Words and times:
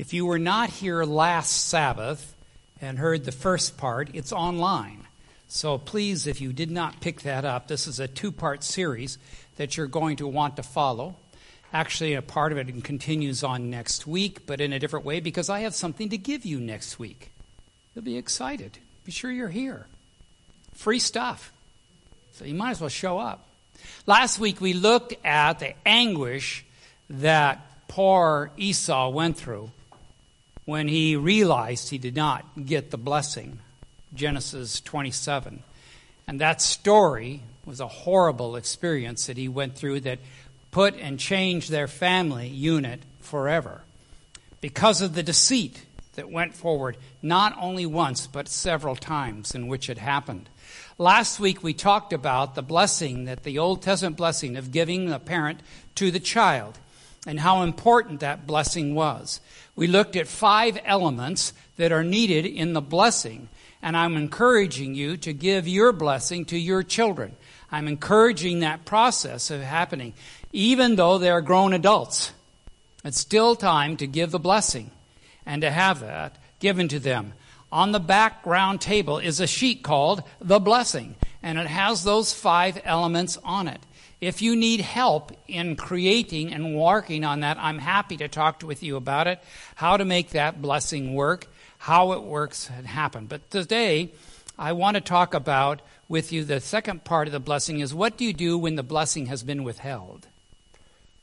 If 0.00 0.14
you 0.14 0.24
were 0.24 0.38
not 0.38 0.70
here 0.70 1.04
last 1.04 1.66
Sabbath 1.68 2.34
and 2.80 2.98
heard 2.98 3.26
the 3.26 3.32
first 3.32 3.76
part, 3.76 4.08
it's 4.14 4.32
online. 4.32 5.04
So 5.46 5.76
please, 5.76 6.26
if 6.26 6.40
you 6.40 6.54
did 6.54 6.70
not 6.70 7.02
pick 7.02 7.20
that 7.20 7.44
up, 7.44 7.68
this 7.68 7.86
is 7.86 8.00
a 8.00 8.08
two 8.08 8.32
part 8.32 8.64
series 8.64 9.18
that 9.58 9.76
you're 9.76 9.86
going 9.86 10.16
to 10.16 10.26
want 10.26 10.56
to 10.56 10.62
follow. 10.62 11.16
Actually, 11.70 12.14
a 12.14 12.22
part 12.22 12.50
of 12.50 12.56
it 12.56 12.82
continues 12.82 13.44
on 13.44 13.68
next 13.68 14.06
week, 14.06 14.46
but 14.46 14.62
in 14.62 14.72
a 14.72 14.78
different 14.78 15.04
way 15.04 15.20
because 15.20 15.50
I 15.50 15.60
have 15.60 15.74
something 15.74 16.08
to 16.08 16.16
give 16.16 16.46
you 16.46 16.60
next 16.60 16.98
week. 16.98 17.30
You'll 17.94 18.02
be 18.02 18.16
excited. 18.16 18.78
Be 19.04 19.12
sure 19.12 19.30
you're 19.30 19.50
here. 19.50 19.84
Free 20.72 20.98
stuff. 20.98 21.52
So 22.32 22.46
you 22.46 22.54
might 22.54 22.70
as 22.70 22.80
well 22.80 22.88
show 22.88 23.18
up. 23.18 23.46
Last 24.06 24.38
week 24.38 24.62
we 24.62 24.72
looked 24.72 25.14
at 25.26 25.58
the 25.58 25.74
anguish 25.84 26.64
that 27.10 27.60
poor 27.86 28.50
Esau 28.56 29.10
went 29.10 29.36
through 29.36 29.70
when 30.64 30.88
he 30.88 31.16
realized 31.16 31.88
he 31.88 31.98
did 31.98 32.16
not 32.16 32.44
get 32.64 32.90
the 32.90 32.98
blessing. 32.98 33.58
Genesis 34.14 34.80
27. 34.80 35.62
And 36.26 36.40
that 36.40 36.60
story 36.60 37.42
was 37.64 37.80
a 37.80 37.88
horrible 37.88 38.56
experience 38.56 39.26
that 39.26 39.36
he 39.36 39.48
went 39.48 39.76
through 39.76 40.00
that 40.00 40.18
put 40.70 40.94
and 40.94 41.18
changed 41.18 41.70
their 41.70 41.88
family 41.88 42.48
unit 42.48 43.00
forever 43.20 43.82
because 44.60 45.00
of 45.02 45.14
the 45.14 45.22
deceit 45.22 45.84
that 46.14 46.30
went 46.30 46.54
forward 46.54 46.96
not 47.22 47.56
only 47.60 47.86
once 47.86 48.26
but 48.26 48.48
several 48.48 48.96
times 48.96 49.54
in 49.54 49.68
which 49.68 49.88
it 49.88 49.98
happened. 49.98 50.48
Last 50.98 51.40
week 51.40 51.62
we 51.62 51.72
talked 51.72 52.12
about 52.12 52.54
the 52.54 52.62
blessing 52.62 53.24
that 53.24 53.42
the 53.42 53.58
Old 53.58 53.82
Testament 53.82 54.16
blessing 54.16 54.56
of 54.56 54.70
giving 54.70 55.08
the 55.08 55.18
parent 55.18 55.60
to 55.96 56.10
the 56.10 56.20
child 56.20 56.78
and 57.26 57.40
how 57.40 57.62
important 57.62 58.20
that 58.20 58.46
blessing 58.46 58.94
was. 58.94 59.40
We 59.80 59.86
looked 59.86 60.14
at 60.14 60.28
five 60.28 60.78
elements 60.84 61.54
that 61.78 61.90
are 61.90 62.04
needed 62.04 62.44
in 62.44 62.74
the 62.74 62.82
blessing, 62.82 63.48
and 63.80 63.96
I'm 63.96 64.14
encouraging 64.14 64.94
you 64.94 65.16
to 65.16 65.32
give 65.32 65.66
your 65.66 65.90
blessing 65.92 66.44
to 66.46 66.58
your 66.58 66.82
children. 66.82 67.34
I'm 67.72 67.88
encouraging 67.88 68.60
that 68.60 68.84
process 68.84 69.50
of 69.50 69.62
happening, 69.62 70.12
even 70.52 70.96
though 70.96 71.16
they're 71.16 71.40
grown 71.40 71.72
adults. 71.72 72.32
It's 73.06 73.18
still 73.18 73.56
time 73.56 73.96
to 73.96 74.06
give 74.06 74.32
the 74.32 74.38
blessing 74.38 74.90
and 75.46 75.62
to 75.62 75.70
have 75.70 76.00
that 76.00 76.36
given 76.58 76.88
to 76.88 76.98
them. 76.98 77.32
On 77.72 77.92
the 77.92 78.00
background 78.00 78.82
table 78.82 79.16
is 79.16 79.40
a 79.40 79.46
sheet 79.46 79.82
called 79.82 80.22
the 80.42 80.60
blessing, 80.60 81.14
and 81.42 81.58
it 81.58 81.68
has 81.68 82.04
those 82.04 82.34
five 82.34 82.78
elements 82.84 83.38
on 83.42 83.66
it. 83.66 83.80
If 84.20 84.42
you 84.42 84.54
need 84.54 84.80
help 84.80 85.32
in 85.48 85.76
creating 85.76 86.52
and 86.52 86.76
working 86.76 87.24
on 87.24 87.40
that, 87.40 87.56
I'm 87.58 87.78
happy 87.78 88.18
to 88.18 88.28
talk 88.28 88.62
with 88.62 88.82
you 88.82 88.96
about 88.96 89.26
it, 89.26 89.42
how 89.76 89.96
to 89.96 90.04
make 90.04 90.30
that 90.30 90.60
blessing 90.60 91.14
work, 91.14 91.46
how 91.78 92.12
it 92.12 92.22
works 92.22 92.68
and 92.76 92.86
happen. 92.86 93.26
But 93.26 93.50
today, 93.50 94.10
I 94.58 94.72
want 94.72 94.96
to 94.96 95.00
talk 95.00 95.32
about 95.32 95.80
with 96.06 96.32
you 96.32 96.44
the 96.44 96.60
second 96.60 97.04
part 97.04 97.28
of 97.28 97.32
the 97.32 97.40
blessing 97.40 97.80
is 97.80 97.94
what 97.94 98.18
do 98.18 98.26
you 98.26 98.34
do 98.34 98.58
when 98.58 98.74
the 98.74 98.82
blessing 98.82 99.26
has 99.26 99.42
been 99.42 99.64
withheld? 99.64 100.26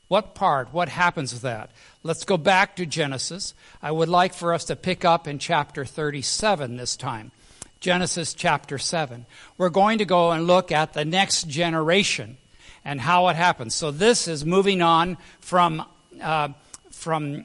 What 0.08 0.34
part? 0.34 0.72
What 0.72 0.88
happens 0.88 1.32
with 1.32 1.42
that? 1.42 1.70
Let's 2.02 2.24
go 2.24 2.36
back 2.36 2.74
to 2.76 2.86
Genesis. 2.86 3.54
I 3.80 3.92
would 3.92 4.08
like 4.08 4.34
for 4.34 4.52
us 4.52 4.64
to 4.64 4.74
pick 4.74 5.04
up 5.04 5.28
in 5.28 5.38
chapter 5.38 5.84
37 5.84 6.76
this 6.76 6.96
time. 6.96 7.30
Genesis 7.78 8.34
chapter 8.34 8.76
7. 8.76 9.24
We're 9.56 9.68
going 9.68 9.98
to 9.98 10.04
go 10.04 10.32
and 10.32 10.48
look 10.48 10.72
at 10.72 10.94
the 10.94 11.04
next 11.04 11.46
generation 11.46 12.38
and 12.88 13.02
how 13.02 13.28
it 13.28 13.36
happens. 13.36 13.74
So 13.74 13.90
this 13.90 14.26
is 14.26 14.46
moving 14.46 14.80
on 14.80 15.18
from 15.40 15.84
uh, 16.22 16.48
from 16.90 17.44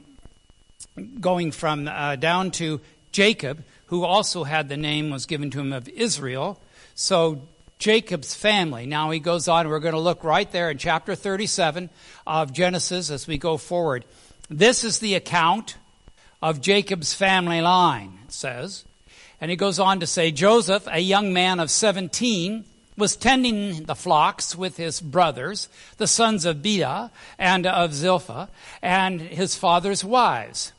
going 1.20 1.52
from 1.52 1.90
uh, 1.90 2.16
down 2.16 2.52
to 2.52 2.80
Jacob, 3.12 3.62
who 3.88 4.06
also 4.06 4.46
had 4.46 4.70
the 4.70 4.78
name 4.78 5.10
was 5.10 5.26
given 5.26 5.52
to 5.52 5.60
him 5.60 5.74
of 5.74 5.90
Israel. 5.90 6.62
So 6.96 7.42
Jacob's 7.78 8.34
family. 8.34 8.86
Now 8.86 9.12
he 9.12 9.20
goes 9.20 9.50
on. 9.50 9.68
We're 9.68 9.80
going 9.80 9.96
to 9.96 10.00
look 10.00 10.24
right 10.24 10.50
there 10.50 10.72
in 10.72 10.78
chapter 10.78 11.14
37 11.14 11.90
of 12.26 12.54
Genesis 12.54 13.12
as 13.12 13.28
we 13.28 13.38
go 13.38 13.58
forward. 13.58 14.06
This 14.50 14.86
is 14.86 15.00
the 15.00 15.16
account 15.16 15.76
of 16.42 16.62
Jacob's 16.62 17.14
family 17.14 17.60
line, 17.60 18.18
it 18.24 18.32
says. 18.32 18.86
And 19.42 19.52
he 19.52 19.58
goes 19.58 19.78
on 19.78 20.00
to 20.00 20.08
say 20.08 20.32
Joseph, 20.32 20.88
a 20.90 21.00
young 21.00 21.34
man 21.34 21.60
of 21.60 21.70
17, 21.70 22.64
was 22.98 23.16
tending 23.16 23.84
the 23.84 23.96
flocks 23.96 24.56
with 24.56 24.78
his 24.78 25.02
brothers, 25.02 25.70
the 25.98 26.08
sons 26.08 26.46
of 26.46 26.58
Bilhah 26.58 27.10
and 27.40 27.66
of 27.66 27.94
Zilpah, 27.94 28.50
and 28.82 29.22
his 29.22 29.56
father's 29.56 30.04
wives. 30.04 30.74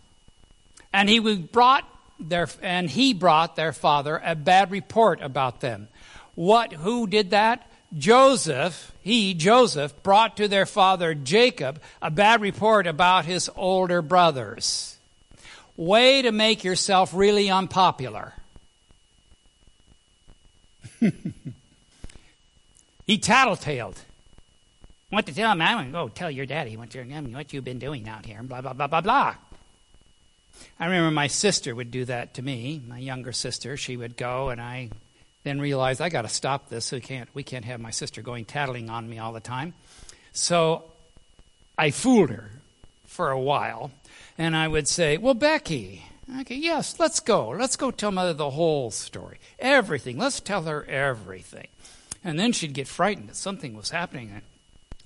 And 0.93 1.09
he 1.09 1.19
brought 1.39 1.89
their 2.21 2.49
and 2.63 2.89
he 2.89 3.13
brought 3.13 3.57
their 3.57 3.73
father 3.73 4.21
a 4.25 4.35
bad 4.35 4.71
report 4.71 5.21
about 5.21 5.61
them. 5.61 5.89
What 6.35 6.73
who 6.73 7.07
did 7.07 7.31
that? 7.31 7.69
Joseph, 7.97 8.93
he, 9.03 9.35
Joseph, 9.35 10.03
brought 10.03 10.37
to 10.39 10.49
their 10.49 10.67
father 10.67 11.15
Jacob 11.15 11.81
a 12.03 12.11
bad 12.11 12.41
report 12.41 12.87
about 12.87 13.25
his 13.25 13.49
older 13.55 14.03
brothers. 14.03 14.97
Way 15.77 16.23
to 16.23 16.33
make 16.33 16.65
yourself 16.65 17.13
really 17.15 17.51
unpopular. 17.51 18.35
He 23.07 23.19
tattletaled. 23.19 23.97
Went 25.13 25.27
to 25.27 25.35
tell 25.35 25.53
him, 25.53 25.61
I 25.61 25.75
want 25.75 25.89
to 25.89 25.93
go 25.93 26.09
tell 26.09 26.31
your 26.31 26.47
daddy 26.47 26.77
what, 26.77 26.95
you're, 26.95 27.05
what 27.05 27.53
you've 27.53 27.65
been 27.65 27.79
doing 27.79 28.09
out 28.09 28.27
here, 28.27 28.39
and 28.39 28.49
blah, 28.49 28.61
blah, 28.61 28.73
blah, 28.73 28.87
blah, 28.87 29.01
blah. 29.01 29.35
I 30.81 30.87
remember 30.87 31.11
my 31.11 31.27
sister 31.27 31.75
would 31.75 31.91
do 31.91 32.05
that 32.07 32.35
to 32.35 32.43
me, 32.43 32.83
my 32.87 32.99
younger 32.99 33.33
sister. 33.33 33.77
She 33.77 33.97
would 33.97 34.17
go, 34.17 34.49
and 34.49 34.61
I 34.61 34.91
then 35.45 35.61
realized 35.61 36.01
I 36.01 36.09
got 36.09 36.23
to 36.23 36.29
stop 36.29 36.69
this. 36.69 36.91
We 36.91 37.01
can't, 37.01 37.29
we 37.35 37.43
can't 37.43 37.65
have 37.65 37.81
my 37.81 37.91
sister 37.91 38.23
going 38.23 38.45
tattling 38.45 38.89
on 38.89 39.09
me 39.09 39.19
all 39.19 39.33
the 39.33 39.41
time. 39.41 39.75
So 40.33 40.85
I 41.77 41.91
fooled 41.91 42.31
her 42.31 42.51
for 43.07 43.31
a 43.31 43.39
while, 43.39 43.93
and 44.39 44.57
I 44.57 44.67
would 44.67 44.89
say, 44.89 45.17
Well, 45.17 45.35
Becky, 45.35 46.03
okay, 46.41 46.57
yes, 46.57 46.99
let's 46.99 47.21
go. 47.21 47.51
Let's 47.51 47.77
go 47.77 47.91
tell 47.91 48.11
mother 48.11 48.33
the 48.33 48.51
whole 48.51 48.91
story. 48.91 49.39
Everything. 49.59 50.19
Let's 50.19 50.41
tell 50.41 50.63
her 50.63 50.85
everything. 50.87 51.69
And 52.25 52.39
then 52.39 52.53
she'd 52.53 52.73
get 52.73 52.89
frightened 52.89 53.29
that 53.29 53.37
something 53.37 53.77
was 53.77 53.91
happening. 53.91 54.41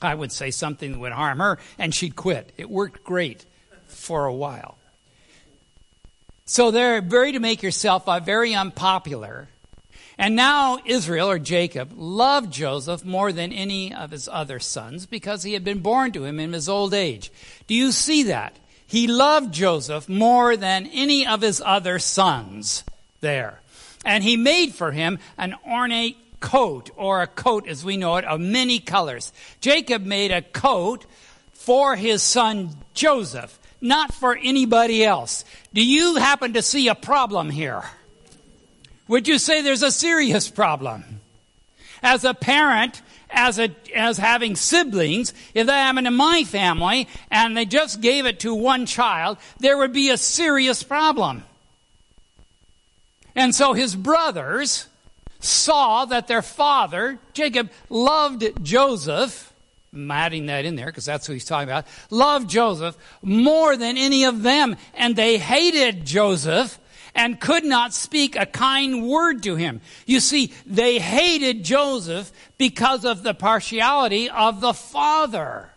I 0.01 0.15
would 0.15 0.31
say 0.31 0.53
something 0.53 0.93
that 0.93 0.99
would 0.99 1.13
harm 1.13 1.41
her, 1.41 1.59
and 1.79 1.93
she'd 1.93 2.15
quit. 2.15 2.53
It 2.57 2.71
worked 2.71 3.03
great 3.03 3.45
for 3.89 4.25
a 4.25 4.33
while. 4.33 4.79
So 6.45 6.71
they're 6.71 7.03
very 7.03 7.33
to 7.33 7.41
make 7.41 7.63
yourself 7.63 8.07
very 8.25 8.55
unpopular. 8.55 9.49
And 10.17 10.35
now 10.35 10.79
Israel, 10.85 11.31
or 11.31 11.39
Jacob, 11.39 11.93
loved 11.95 12.53
Joseph 12.53 13.05
more 13.05 13.33
than 13.33 13.53
any 13.53 13.93
of 13.93 14.11
his 14.11 14.29
other 14.33 14.59
sons 14.59 15.07
because 15.07 15.43
he 15.43 15.53
had 15.53 15.63
been 15.63 15.81
born 15.81 16.11
to 16.13 16.25
him 16.25 16.41
in 16.41 16.53
his 16.53 16.69
old 16.69 16.95
age. 16.95 17.31
Do 17.67 17.75
you 17.75 17.93
see 17.93 18.25
that? 18.25 18.57
He 18.87 19.07
loved 19.07 19.53
Joseph 19.53 20.09
more 20.09 20.57
than 20.57 20.87
any 20.93 21.27
of 21.27 21.43
his 21.43 21.63
other 21.65 21.99
sons 21.99 22.83
there. 23.21 23.61
And 24.05 24.25
he 24.25 24.37
made 24.37 24.75
for 24.75 24.93
him 24.93 25.19
an 25.37 25.55
ornate 25.67 26.17
coat, 26.41 26.91
or 26.97 27.23
a 27.23 27.27
coat 27.27 27.67
as 27.67 27.85
we 27.85 27.97
know 27.97 28.17
it, 28.17 28.25
of 28.25 28.41
many 28.41 28.79
colors. 28.79 29.33
Jacob 29.61 30.05
made 30.05 30.31
a 30.31 30.43
coat 30.43 31.07
for 31.53 31.97
his 31.97 32.23
son 32.23 32.71
Joseph, 32.95 33.59
not 33.81 34.13
for 34.13 34.37
anybody 34.37 35.05
else. 35.05 35.45
Do 35.73 35.85
you 35.85 36.17
happen 36.17 36.55
to 36.55 36.63
see 36.63 36.89
a 36.89 36.95
problem 36.95 37.51
here? 37.51 37.83
Would 39.09 39.29
you 39.29 39.39
say 39.39 39.63
there's 39.63 39.83
a 39.83 39.91
serious 39.91 40.49
problem? 40.51 41.21
As 42.03 42.25
a 42.25 42.35
parent, 42.35 43.03
as 43.31 43.59
a, 43.59 43.71
as 43.95 44.19
having 44.19 44.57
siblings, 44.57 45.33
if 45.55 45.67
that 45.67 45.87
happened 45.87 46.07
in 46.07 46.15
my 46.15 46.45
family 46.45 47.09
and 47.31 47.57
they 47.57 47.65
just 47.65 48.01
gave 48.01 48.27
it 48.27 48.41
to 48.41 48.55
one 48.55 48.87
child, 48.87 49.39
there 49.59 49.79
would 49.79 49.93
be 49.93 50.11
a 50.11 50.17
serious 50.17 50.83
problem. 50.83 51.45
And 53.35 53.55
so 53.55 53.73
his 53.73 53.95
brothers, 53.95 54.88
saw 55.41 56.05
that 56.07 56.27
their 56.27 56.43
father, 56.43 57.19
Jacob, 57.33 57.71
loved 57.89 58.65
Joseph. 58.65 59.53
I'm 59.93 60.11
adding 60.11 60.47
that 60.47 60.65
in 60.65 60.77
there 60.77 60.87
because 60.87 61.05
that's 61.05 61.27
who 61.27 61.33
he's 61.33 61.45
talking 61.45 61.69
about. 61.69 61.87
Loved 62.11 62.51
Joseph 62.51 62.97
more 63.23 63.77
than 63.77 63.97
any 63.97 64.25
of 64.25 64.43
them. 64.43 64.77
And 64.95 65.17
they 65.17 65.39
hated 65.39 66.05
Joseph 66.05 66.79
and 67.15 67.41
could 67.41 67.65
not 67.65 67.95
speak 67.95 68.37
a 68.37 68.47
kind 68.47 69.09
word 69.09 69.43
to 69.45 69.57
him. 69.57 69.81
You 70.07 70.21
see, 70.21 70.53
they 70.67 70.99
hated 70.99 71.65
Joseph 71.65 72.31
because 72.59 73.05
of 73.05 73.23
the 73.23 73.35
partiality 73.35 74.29
of 74.29 74.61
the 74.61 74.75
father. 74.75 75.71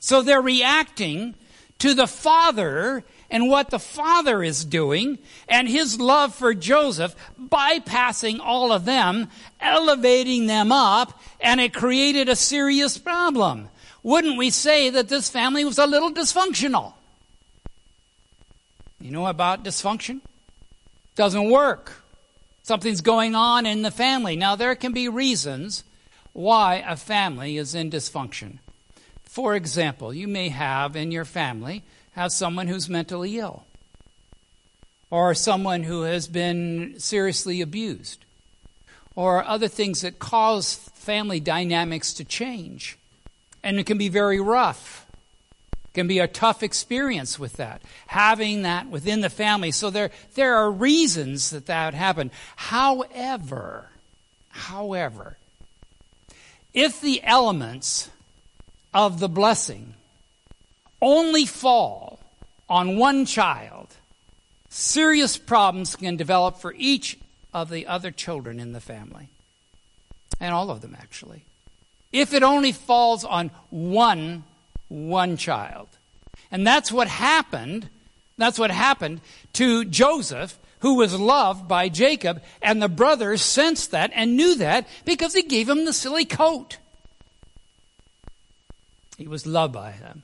So 0.00 0.20
they're 0.20 0.42
reacting 0.42 1.34
to 1.78 1.94
the 1.94 2.06
father 2.06 3.04
and 3.34 3.48
what 3.48 3.70
the 3.70 3.80
father 3.80 4.44
is 4.44 4.64
doing 4.64 5.18
and 5.48 5.68
his 5.68 5.98
love 5.98 6.32
for 6.32 6.54
Joseph, 6.54 7.16
bypassing 7.36 8.38
all 8.38 8.70
of 8.70 8.84
them, 8.84 9.28
elevating 9.58 10.46
them 10.46 10.70
up, 10.70 11.20
and 11.40 11.60
it 11.60 11.74
created 11.74 12.28
a 12.28 12.36
serious 12.36 12.96
problem. 12.96 13.68
Wouldn't 14.04 14.38
we 14.38 14.50
say 14.50 14.88
that 14.88 15.08
this 15.08 15.28
family 15.28 15.64
was 15.64 15.78
a 15.78 15.86
little 15.86 16.12
dysfunctional? 16.12 16.92
You 19.00 19.10
know 19.10 19.26
about 19.26 19.64
dysfunction? 19.64 20.20
Doesn't 21.16 21.50
work. 21.50 22.04
Something's 22.62 23.00
going 23.00 23.34
on 23.34 23.66
in 23.66 23.82
the 23.82 23.90
family. 23.90 24.36
Now, 24.36 24.54
there 24.54 24.76
can 24.76 24.92
be 24.92 25.08
reasons 25.08 25.82
why 26.34 26.84
a 26.86 26.94
family 26.94 27.56
is 27.56 27.74
in 27.74 27.90
dysfunction. 27.90 28.58
For 29.24 29.56
example, 29.56 30.14
you 30.14 30.28
may 30.28 30.50
have 30.50 30.94
in 30.94 31.10
your 31.10 31.24
family 31.24 31.82
have 32.14 32.32
someone 32.32 32.68
who's 32.68 32.88
mentally 32.88 33.38
ill 33.38 33.64
or 35.10 35.34
someone 35.34 35.84
who 35.84 36.02
has 36.02 36.26
been 36.26 36.94
seriously 36.98 37.60
abused 37.60 38.24
or 39.14 39.44
other 39.44 39.68
things 39.68 40.00
that 40.00 40.18
cause 40.18 40.74
family 40.94 41.40
dynamics 41.40 42.12
to 42.14 42.24
change. 42.24 42.98
And 43.62 43.78
it 43.78 43.86
can 43.86 43.98
be 43.98 44.08
very 44.08 44.40
rough. 44.40 45.06
It 45.72 45.94
can 45.94 46.08
be 46.08 46.18
a 46.18 46.26
tough 46.26 46.62
experience 46.62 47.38
with 47.38 47.54
that, 47.54 47.82
having 48.08 48.62
that 48.62 48.88
within 48.88 49.20
the 49.20 49.30
family. 49.30 49.70
So 49.70 49.90
there, 49.90 50.10
there 50.34 50.56
are 50.56 50.70
reasons 50.70 51.50
that 51.50 51.66
that 51.66 51.86
would 51.86 51.94
happen. 51.94 52.30
However, 52.56 53.90
however, 54.50 55.36
if 56.72 57.00
the 57.00 57.22
elements 57.22 58.10
of 58.92 59.20
the 59.20 59.28
blessing 59.28 59.94
only 61.04 61.44
fall 61.44 62.18
on 62.68 62.96
one 62.96 63.26
child, 63.26 63.88
serious 64.70 65.36
problems 65.36 65.94
can 65.94 66.16
develop 66.16 66.56
for 66.56 66.74
each 66.78 67.18
of 67.52 67.68
the 67.68 67.86
other 67.86 68.10
children 68.10 68.58
in 68.58 68.72
the 68.72 68.80
family. 68.80 69.28
And 70.40 70.54
all 70.54 70.70
of 70.70 70.80
them, 70.80 70.96
actually. 70.98 71.44
If 72.10 72.32
it 72.32 72.42
only 72.42 72.72
falls 72.72 73.24
on 73.24 73.50
one, 73.70 74.44
one 74.88 75.36
child. 75.36 75.88
And 76.50 76.66
that's 76.66 76.90
what 76.90 77.06
happened. 77.06 77.88
That's 78.38 78.58
what 78.58 78.70
happened 78.70 79.20
to 79.54 79.84
Joseph, 79.84 80.58
who 80.80 80.94
was 80.94 81.18
loved 81.18 81.68
by 81.68 81.88
Jacob, 81.88 82.42
and 82.62 82.80
the 82.80 82.88
brothers 82.88 83.42
sensed 83.42 83.90
that 83.90 84.10
and 84.14 84.36
knew 84.36 84.56
that 84.56 84.88
because 85.04 85.34
he 85.34 85.42
gave 85.42 85.68
him 85.68 85.84
the 85.84 85.92
silly 85.92 86.24
coat. 86.24 86.78
He 89.18 89.28
was 89.28 89.46
loved 89.46 89.74
by 89.74 89.92
them. 89.92 90.22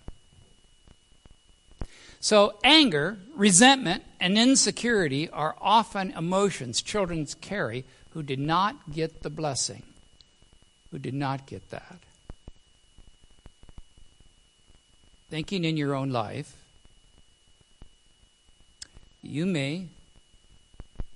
So, 2.21 2.59
anger, 2.63 3.19
resentment, 3.35 4.05
and 4.21 4.37
insecurity 4.37 5.31
are 5.31 5.57
often 5.59 6.11
emotions 6.11 6.83
children 6.83 7.27
carry 7.41 7.87
who 8.11 8.23
did 8.23 8.39
not 8.39 8.93
get 8.93 9.23
the 9.23 9.31
blessing, 9.31 9.83
who 10.91 10.99
did 10.99 11.15
not 11.15 11.47
get 11.47 11.71
that. 11.71 11.99
Thinking 15.31 15.65
in 15.65 15.79
your 15.79 15.95
own 15.95 16.11
life, 16.11 16.57
you 19.23 19.47
may 19.47 19.89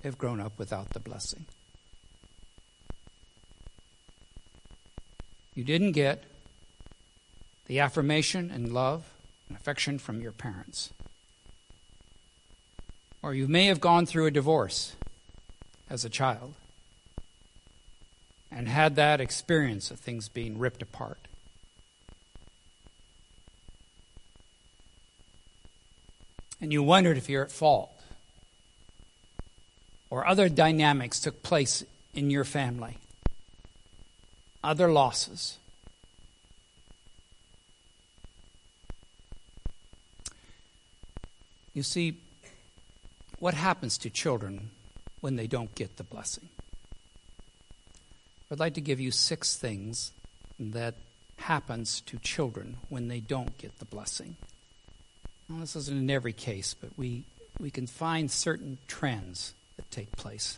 have 0.03 0.17
grown 0.17 0.39
up 0.39 0.57
without 0.57 0.89
the 0.91 0.99
blessing. 0.99 1.45
You 5.53 5.63
didn't 5.63 5.91
get 5.91 6.23
the 7.67 7.79
affirmation 7.79 8.49
and 8.49 8.73
love 8.73 9.11
and 9.47 9.57
affection 9.57 9.99
from 9.99 10.21
your 10.21 10.31
parents. 10.31 10.91
Or 13.25 13.33
you 13.33 13.47
may 13.47 13.65
have 13.65 13.81
gone 13.81 14.05
through 14.05 14.27
a 14.27 14.31
divorce 14.31 14.93
as 15.89 16.05
a 16.05 16.11
child 16.11 16.53
and 18.51 18.69
had 18.69 18.95
that 18.97 19.19
experience 19.19 19.89
of 19.89 19.99
things 19.99 20.29
being 20.29 20.59
ripped 20.59 20.83
apart. 20.83 21.17
And 26.61 26.71
you 26.71 26.83
wondered 26.83 27.17
if 27.17 27.27
you're 27.27 27.41
at 27.41 27.51
fault. 27.51 27.99
Or 30.11 30.27
other 30.27 30.47
dynamics 30.47 31.19
took 31.19 31.41
place 31.41 31.83
in 32.13 32.29
your 32.29 32.43
family, 32.43 32.99
other 34.63 34.91
losses. 34.91 35.57
You 41.73 41.81
see, 41.81 42.17
what 43.45 43.53
happens 43.53 43.99
to 43.99 44.09
children 44.09 44.71
when 45.21 45.35
they 45.35 45.45
don't 45.45 45.75
get 45.75 45.97
the 45.97 46.03
blessing? 46.03 46.49
I'd 48.51 48.59
like 48.59 48.73
to 48.73 48.81
give 48.81 48.99
you 48.99 49.11
six 49.11 49.55
things 49.55 50.11
that 50.59 50.95
happens 51.37 52.01
to 52.07 52.17
children 52.17 52.77
when 52.89 53.07
they 53.07 53.19
don't 53.19 53.55
get 53.59 53.77
the 53.77 53.85
blessing. 53.85 54.35
Well, 55.47 55.59
this 55.59 55.75
isn't 55.75 55.95
in 55.95 56.09
every 56.09 56.33
case, 56.33 56.73
but 56.73 56.89
we, 56.97 57.21
we 57.59 57.69
can 57.69 57.85
find 57.85 58.31
certain 58.31 58.79
trends 58.87 59.53
that 59.75 59.91
take 59.91 60.11
place. 60.13 60.57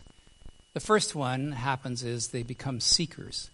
The 0.72 0.80
first 0.80 1.14
one 1.14 1.52
happens 1.52 2.02
is 2.02 2.28
they 2.28 2.42
become 2.42 2.80
seekers. 2.80 3.50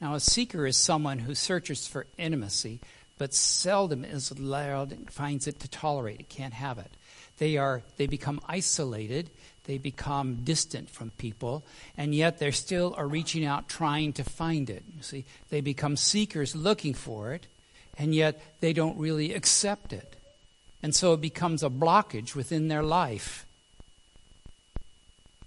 Now, 0.00 0.14
a 0.14 0.20
seeker 0.20 0.64
is 0.64 0.76
someone 0.76 1.18
who 1.18 1.34
searches 1.34 1.88
for 1.88 2.06
intimacy, 2.18 2.78
but 3.18 3.34
seldom 3.34 4.04
is 4.04 4.30
allowed 4.30 4.92
and 4.92 5.10
finds 5.10 5.48
it 5.48 5.58
to 5.58 5.68
tolerate 5.68 6.20
it, 6.20 6.28
can't 6.28 6.54
have 6.54 6.78
it. 6.78 6.95
They 7.38 7.56
are 7.56 7.82
they 7.96 8.06
become 8.06 8.40
isolated, 8.48 9.30
they 9.64 9.78
become 9.78 10.44
distant 10.44 10.88
from 10.88 11.10
people, 11.18 11.64
and 11.96 12.14
yet 12.14 12.38
they 12.38 12.50
still 12.50 12.94
are 12.96 13.06
reaching 13.06 13.44
out 13.44 13.68
trying 13.68 14.12
to 14.14 14.24
find 14.24 14.70
it. 14.70 14.84
You 14.96 15.02
see, 15.02 15.24
they 15.50 15.60
become 15.60 15.96
seekers 15.96 16.56
looking 16.56 16.94
for 16.94 17.32
it, 17.32 17.46
and 17.98 18.14
yet 18.14 18.40
they 18.60 18.72
don't 18.72 18.98
really 18.98 19.34
accept 19.34 19.92
it. 19.92 20.16
And 20.82 20.94
so 20.94 21.14
it 21.14 21.20
becomes 21.20 21.62
a 21.62 21.70
blockage 21.70 22.34
within 22.34 22.68
their 22.68 22.82
life. 22.82 23.44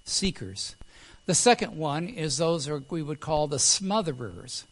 Seekers. 0.03 0.75
The 1.27 1.36
second 1.36 1.77
one 1.77 2.07
is 2.09 2.38
those 2.38 2.68
are 2.68 2.83
we 2.89 3.03
would 3.03 3.19
call 3.19 3.47
the 3.47 3.57
smotherers. 3.57 4.63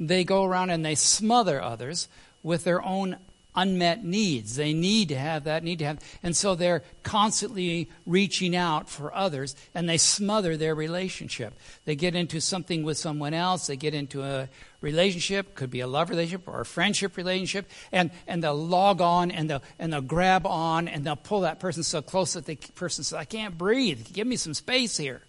They 0.00 0.24
go 0.24 0.44
around 0.44 0.70
and 0.70 0.84
they 0.84 0.96
smother 0.96 1.62
others 1.62 2.08
with 2.42 2.64
their 2.64 2.82
own 2.82 3.16
unmet 3.54 4.04
needs. 4.04 4.56
They 4.56 4.72
need 4.72 5.08
to 5.08 5.18
have 5.18 5.44
that, 5.44 5.62
need 5.62 5.80
to 5.80 5.84
have, 5.84 5.98
and 6.22 6.36
so 6.36 6.54
they're 6.54 6.82
constantly 7.02 7.90
reaching 8.06 8.56
out 8.56 8.88
for 8.88 9.14
others 9.14 9.54
and 9.74 9.88
they 9.88 9.98
smother 9.98 10.56
their 10.56 10.74
relationship. 10.74 11.54
They 11.84 11.94
get 11.94 12.14
into 12.14 12.40
something 12.40 12.82
with 12.82 12.96
someone 12.96 13.34
else, 13.34 13.66
they 13.66 13.76
get 13.76 13.94
into 13.94 14.22
a 14.22 14.48
relationship, 14.80 15.54
could 15.54 15.70
be 15.70 15.80
a 15.80 15.86
love 15.86 16.10
relationship 16.10 16.48
or 16.48 16.60
a 16.60 16.66
friendship 16.66 17.16
relationship, 17.16 17.68
and, 17.92 18.10
and 18.26 18.42
they'll 18.42 18.54
log 18.54 19.00
on 19.00 19.30
and 19.30 19.48
they'll, 19.48 19.62
and 19.78 19.92
they'll 19.92 20.00
grab 20.00 20.46
on 20.46 20.88
and 20.88 21.04
they'll 21.04 21.16
pull 21.16 21.42
that 21.42 21.60
person 21.60 21.82
so 21.82 22.02
close 22.02 22.32
that 22.32 22.46
the 22.46 22.56
person 22.74 23.04
says, 23.04 23.18
I 23.18 23.24
can't 23.24 23.56
breathe, 23.56 24.12
give 24.12 24.26
me 24.26 24.36
some 24.36 24.54
space 24.54 24.96
here. 24.96 25.22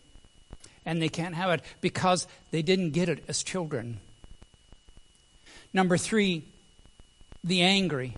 And 0.86 1.02
they 1.02 1.08
can't 1.08 1.36
have 1.36 1.50
it 1.52 1.62
because 1.80 2.28
they 2.52 2.62
didn't 2.62 2.92
get 2.92 3.08
it 3.08 3.24
as 3.30 3.42
children. 3.42 4.00
Number 5.74 5.98
three, 5.98 6.44
the 7.44 7.62
angry. 7.62 8.16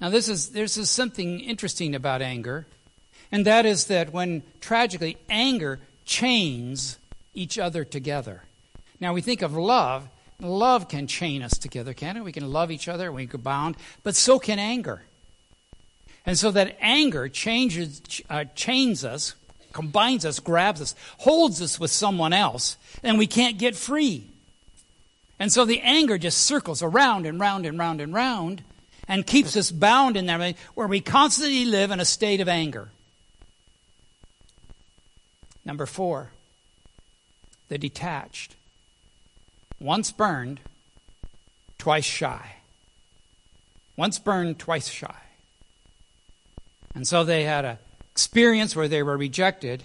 Now, 0.00 0.10
this 0.10 0.28
is, 0.28 0.50
this 0.50 0.76
is 0.76 0.90
something 0.90 1.40
interesting 1.40 1.94
about 1.94 2.20
anger, 2.20 2.66
and 3.32 3.46
that 3.46 3.64
is 3.64 3.86
that 3.86 4.12
when 4.12 4.42
tragically 4.60 5.16
anger 5.28 5.80
chains 6.04 6.98
each 7.34 7.58
other 7.58 7.84
together. 7.84 8.42
Now, 9.00 9.12
we 9.12 9.20
think 9.20 9.42
of 9.42 9.54
love. 9.54 10.08
Love 10.40 10.88
can 10.88 11.06
chain 11.06 11.42
us 11.42 11.56
together, 11.56 11.94
can 11.94 12.18
it? 12.18 12.24
We 12.24 12.32
can 12.32 12.52
love 12.52 12.70
each 12.70 12.88
other, 12.88 13.10
we 13.10 13.26
can 13.26 13.40
bound, 13.40 13.76
but 14.02 14.14
so 14.14 14.38
can 14.38 14.58
anger. 14.58 15.02
And 16.26 16.36
so 16.36 16.50
that 16.50 16.76
anger 16.80 17.28
changes, 17.28 18.02
uh, 18.28 18.44
chains 18.54 19.02
us, 19.02 19.34
combines 19.72 20.26
us, 20.26 20.40
grabs 20.40 20.82
us, 20.82 20.94
holds 21.18 21.62
us 21.62 21.80
with 21.80 21.90
someone 21.90 22.34
else, 22.34 22.76
and 23.02 23.16
we 23.16 23.26
can't 23.26 23.56
get 23.58 23.76
free. 23.76 24.26
And 25.38 25.52
so 25.52 25.64
the 25.64 25.80
anger 25.80 26.18
just 26.18 26.38
circles 26.38 26.82
around 26.82 27.26
and 27.26 27.38
round 27.38 27.66
and 27.66 27.78
round 27.78 28.00
and 28.00 28.14
round 28.14 28.62
and 29.08 29.26
keeps 29.26 29.56
us 29.56 29.70
bound 29.70 30.16
in 30.16 30.26
there 30.26 30.54
where 30.74 30.86
we 30.86 31.00
constantly 31.00 31.64
live 31.64 31.90
in 31.90 32.00
a 32.00 32.04
state 32.04 32.40
of 32.40 32.48
anger. 32.48 32.88
Number 35.64 35.86
four, 35.86 36.30
the 37.68 37.78
detached. 37.78 38.54
Once 39.78 40.10
burned, 40.10 40.60
twice 41.76 42.04
shy. 42.04 42.56
Once 43.96 44.18
burned, 44.18 44.58
twice 44.58 44.88
shy. 44.88 45.16
And 46.94 47.06
so 47.06 47.24
they 47.24 47.44
had 47.44 47.64
an 47.64 47.78
experience 48.12 48.74
where 48.74 48.88
they 48.88 49.02
were 49.02 49.18
rejected, 49.18 49.82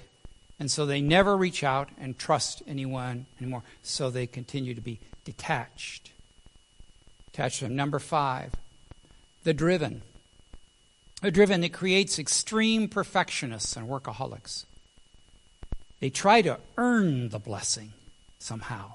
and 0.60 0.72
so 0.72 0.86
they 0.86 1.02
never 1.02 1.36
reach 1.36 1.64
out 1.64 1.90
and 2.00 2.18
trust 2.18 2.64
anyone 2.68 3.26
anymore. 3.42 3.64
So 3.84 4.10
they 4.10 4.28
continue 4.28 4.74
to 4.74 4.82
be 4.82 5.00
detached. 5.24 6.12
Them. 7.34 7.76
Number 7.76 7.98
five, 7.98 8.52
the 9.44 9.54
driven. 9.54 10.02
The 11.22 11.32
driven 11.32 11.62
that 11.62 11.74
creates 11.74 12.20
extreme 12.20 12.88
perfectionists 12.88 13.76
and 13.76 13.88
workaholics. 13.88 14.66
They 16.00 16.10
try 16.10 16.42
to 16.42 16.60
earn 16.78 17.30
the 17.30 17.40
blessing 17.40 17.94
somehow. 18.38 18.94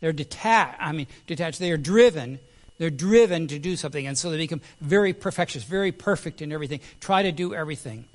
They're 0.00 0.12
detached. 0.12 0.76
I 0.80 0.92
mean, 0.92 1.08
detached. 1.26 1.58
They 1.58 1.72
are 1.72 1.76
driven 1.76 2.38
They're 2.78 2.90
driven 2.90 3.46
to 3.48 3.58
do 3.58 3.76
something, 3.76 4.06
and 4.06 4.18
so 4.18 4.30
they 4.30 4.36
become 4.36 4.60
very 4.80 5.12
perfectious, 5.12 5.62
very 5.62 5.92
perfect 5.92 6.42
in 6.42 6.52
everything. 6.52 6.80
Try 7.00 7.22
to 7.22 7.32
do 7.32 7.54
everything 7.54 8.06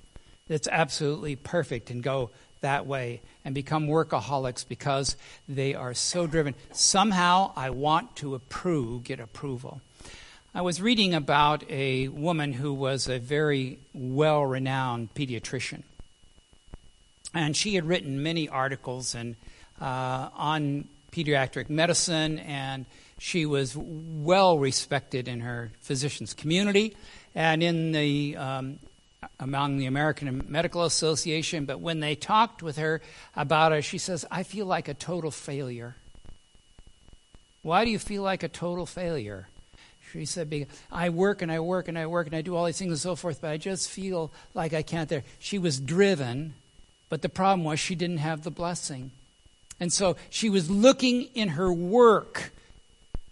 that's 0.48 0.68
absolutely 0.68 1.36
perfect 1.36 1.90
and 1.90 2.04
go 2.04 2.30
that 2.62 2.86
way 2.86 3.22
and 3.46 3.56
become 3.56 3.88
workaholics 3.88 4.68
because 4.68 5.16
they 5.48 5.76
are 5.76 5.94
so 5.94 6.28
driven. 6.28 6.56
Somehow 6.72 7.52
I 7.56 7.70
want 7.70 8.16
to 8.18 8.36
approve, 8.36 9.04
get 9.04 9.20
approval. 9.20 9.82
I 10.54 10.62
was 10.62 10.82
reading 10.82 11.14
about 11.14 11.64
a 11.70 12.08
woman 12.08 12.54
who 12.54 12.74
was 12.74 13.08
a 13.08 13.20
very 13.20 13.80
well 13.94 14.44
renowned 14.46 15.14
pediatrician. 15.14 15.84
And 17.34 17.56
she 17.56 17.76
had 17.76 17.86
written 17.86 18.24
many 18.24 18.50
articles 18.50 19.14
and, 19.14 19.36
uh, 19.80 20.30
on 20.36 20.88
pediatric 21.12 21.70
medicine, 21.70 22.40
and 22.40 22.86
she 23.20 23.46
was 23.46 23.78
well 23.78 24.58
respected 24.58 25.28
in 25.28 25.42
her 25.42 25.72
physician's 25.82 26.34
community 26.34 26.96
and 27.36 27.62
in 27.62 27.92
the 27.92 28.36
um, 28.38 28.80
among 29.40 29.78
the 29.78 29.86
American 29.86 30.46
Medical 30.48 30.86
Association, 30.86 31.66
but 31.66 31.80
when 31.80 32.00
they 32.00 32.16
talked 32.16 32.64
with 32.64 32.78
her 32.78 33.02
about 33.36 33.74
it, 33.74 33.84
she 33.84 33.98
says, 33.98 34.26
I 34.32 34.44
feel 34.44 34.66
like 34.66 34.88
a 34.88 34.94
total 34.94 35.32
failure. 35.32 35.96
Why 37.62 37.86
do 37.86 37.92
you 37.92 38.00
feel 38.00 38.24
like 38.24 38.44
a 38.44 38.48
total 38.48 38.86
failure? 38.86 39.48
She 40.12 40.26
said, 40.26 40.68
I 40.92 41.10
work 41.10 41.42
and 41.42 41.52
I 41.52 41.60
work 41.60 41.88
and 41.88 41.98
I 41.98 42.08
work 42.08 42.28
and 42.28 42.36
I 42.36 42.42
do 42.42 42.56
all 42.56 42.66
these 42.66 42.80
things 42.80 42.92
and 42.92 43.00
so 43.00 43.16
forth, 43.16 43.42
but 43.42 43.52
I 43.52 43.58
just 43.58 43.90
feel 43.90 44.32
like 44.54 44.74
I 44.74 44.82
can't 44.82 45.10
there. 45.10 45.24
She 45.38 45.60
was 45.60 45.80
driven, 45.80 46.56
but 47.10 47.22
the 47.22 47.30
problem 47.30 47.64
was 47.64 47.80
she 47.80 47.96
didn't 47.96 48.18
have 48.18 48.44
the 48.44 48.52
blessing. 48.52 49.12
And 49.80 49.94
so 49.94 50.16
she 50.30 50.50
was 50.50 50.70
looking 50.70 51.24
in 51.36 51.50
her 51.50 51.72
work 51.72 52.52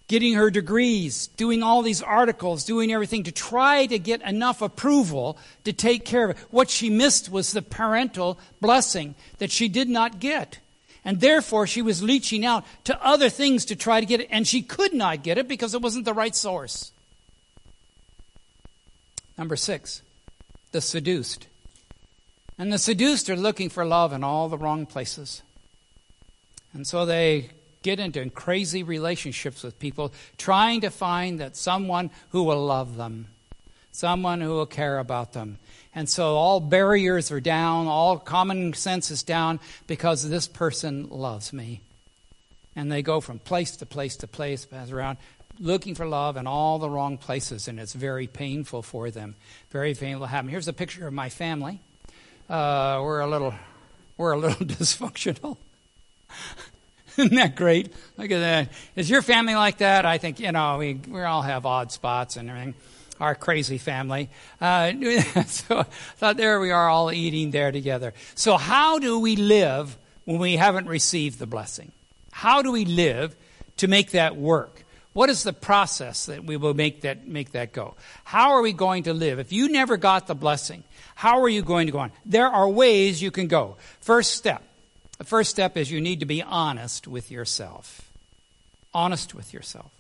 getting 0.08 0.36
her 0.36 0.50
degrees, 0.50 1.28
doing 1.36 1.62
all 1.62 1.82
these 1.82 2.02
articles, 2.02 2.64
doing 2.64 2.94
everything 2.94 3.24
to 3.24 3.32
try 3.32 3.86
to 3.86 4.00
get 4.00 4.22
enough 4.22 4.62
approval 4.62 5.38
to 5.66 5.74
take 5.74 6.06
care 6.06 6.30
of 6.30 6.38
it. 6.38 6.44
What 6.50 6.70
she 6.70 6.90
missed 6.90 7.30
was 7.30 7.52
the 7.52 7.62
parental 7.62 8.40
blessing 8.62 9.16
that 9.40 9.52
she 9.52 9.68
did 9.68 9.90
not 9.90 10.20
get. 10.20 10.60
And 11.04 11.20
therefore, 11.20 11.68
she 11.68 11.82
was 11.82 12.04
reaching 12.04 12.46
out 12.46 12.66
to 12.86 13.06
other 13.06 13.30
things 13.30 13.66
to 13.66 13.76
try 13.76 14.00
to 14.00 14.06
get 14.06 14.22
it, 14.22 14.28
and 14.30 14.48
she 14.48 14.62
could 14.62 14.94
not 14.94 15.24
get 15.24 15.38
it 15.38 15.48
because 15.48 15.74
it 15.74 15.82
wasn't 15.82 16.06
the 16.06 16.14
right 16.14 16.36
source. 16.36 16.92
Number 19.38 19.56
six, 19.56 20.02
the 20.72 20.82
seduced. 20.82 21.48
And 22.58 22.74
the 22.74 22.78
seduced 22.78 23.30
are 23.30 23.38
looking 23.38 23.70
for 23.70 23.86
love 23.86 24.12
in 24.14 24.24
all 24.24 24.50
the 24.50 24.58
wrong 24.58 24.86
places. 24.86 25.44
And 26.74 26.88
so 26.88 27.06
they 27.06 27.52
get 27.88 28.02
into 28.02 28.30
crazy 28.32 28.84
relationships 28.84 29.64
with 29.64 29.80
people, 29.80 30.12
trying 30.38 30.82
to 30.82 30.90
find 30.90 31.40
that 31.40 31.56
someone 31.56 32.10
who 32.32 32.44
will 32.44 32.66
love 32.66 32.98
them, 32.98 33.28
someone 33.94 34.42
who 34.42 34.50
will 34.50 34.66
care 34.66 35.00
about 35.00 35.32
them. 35.32 35.58
And 35.96 36.10
so 36.10 36.36
all 36.36 36.60
barriers 36.60 37.32
are 37.32 37.40
down, 37.40 37.88
all 37.88 38.18
common 38.18 38.74
sense 38.74 39.10
is 39.10 39.24
down 39.24 39.62
because 39.88 40.30
this 40.30 40.50
person 40.50 41.08
loves 41.10 41.54
me. 41.54 41.80
And 42.76 42.92
they 42.92 43.02
go 43.02 43.22
from 43.22 43.40
place 43.40 43.78
to 43.78 43.86
place 43.86 44.18
to 44.18 44.28
place, 44.28 44.66
pass 44.66 44.92
around, 44.92 45.18
looking 45.58 45.96
for 45.96 46.06
love 46.06 46.36
in 46.36 46.46
all 46.46 46.80
the 46.80 46.90
wrong 46.90 47.18
places, 47.18 47.70
and 47.70 47.80
it's 47.80 47.94
very 47.94 48.28
painful 48.28 48.82
for 48.82 49.10
them. 49.12 49.36
Very 49.70 49.94
painful 49.94 50.26
to 50.26 50.30
happen. 50.30 50.50
Here's 50.50 50.68
a 50.68 50.74
picture 50.74 51.08
of 51.08 51.14
my 51.14 51.30
family. 51.30 51.80
Uh, 52.50 53.00
we're 53.02 53.22
a 53.22 53.28
little, 53.28 53.56
we're 54.18 54.34
a 54.34 54.38
little 54.38 54.66
dysfunctional. 54.76 55.56
Isn't 57.20 57.36
that 57.36 57.56
great? 57.56 57.92
Look 58.16 58.30
at 58.30 58.40
that. 58.40 58.70
Is 58.96 59.10
your 59.10 59.24
family 59.24 59.56
like 59.56 59.80
that? 59.80 60.06
I 60.06 60.20
think, 60.20 60.40
you 60.40 60.52
know, 60.52 60.78
we, 60.78 60.94
we 60.94 61.22
all 61.24 61.42
have 61.42 61.66
odd 61.66 61.92
spots 61.92 62.38
and 62.38 62.48
everything. 62.48 62.76
Our 63.20 63.34
crazy 63.34 63.80
family. 63.80 64.30
Uh, 64.62 64.94
so, 65.48 65.86
so 66.20 66.34
there 66.34 66.60
we 66.60 66.70
are 66.70 66.88
all 66.88 67.12
eating 67.12 67.50
there 67.50 67.72
together. 67.72 68.14
So 68.36 68.58
how 68.58 69.00
do 69.00 69.20
we 69.20 69.36
live 69.36 69.98
when 70.26 70.38
we 70.38 70.58
haven't 70.58 70.88
received 70.88 71.40
the 71.40 71.48
blessing? 71.48 71.92
How 72.32 72.62
do 72.62 72.72
we 72.72 72.86
live 72.86 73.36
to 73.78 73.88
make 73.88 74.12
that 74.12 74.36
work? 74.36 74.84
What 75.14 75.32
is 75.32 75.42
the 75.42 75.54
process 75.54 76.28
that 76.28 76.44
we 76.44 76.58
will 76.58 76.76
make 76.76 77.02
that 77.02 77.28
make 77.28 77.54
that 77.54 77.74
go? 77.74 77.96
How 78.24 78.52
are 78.52 78.62
we 78.62 78.74
going 78.74 79.04
to 79.04 79.14
live? 79.14 79.40
If 79.40 79.52
you 79.52 79.70
never 79.70 79.98
got 79.98 80.28
the 80.28 80.36
blessing, 80.36 80.84
how 81.16 81.42
are 81.42 81.50
you 81.50 81.64
going 81.64 81.88
to 81.88 81.92
go 81.92 81.98
on? 81.98 82.12
There 82.24 82.48
are 82.48 82.70
ways 82.70 83.20
you 83.20 83.32
can 83.32 83.48
go. 83.48 83.78
First 84.00 84.36
step, 84.36 84.62
the 85.18 85.24
first 85.24 85.50
step 85.50 85.78
is 85.78 85.92
you 85.92 86.02
need 86.02 86.20
to 86.20 86.26
be 86.26 86.44
honest 86.44 87.08
with 87.08 87.32
yourself. 87.32 88.10
Honest 88.94 89.34
with 89.34 89.54
yourself. 89.54 89.92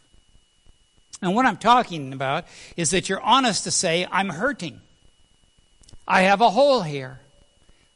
And 1.21 1.33
what 1.33 1.45
I'm 1.45 1.57
talking 1.57 2.13
about 2.13 2.45
is 2.75 2.91
that 2.91 3.09
you're 3.09 3.21
honest 3.21 3.63
to 3.63 3.71
say, 3.71 4.07
I'm 4.11 4.29
hurting. 4.29 4.81
I 6.07 6.21
have 6.21 6.41
a 6.41 6.49
hole 6.49 6.83
here. 6.83 7.19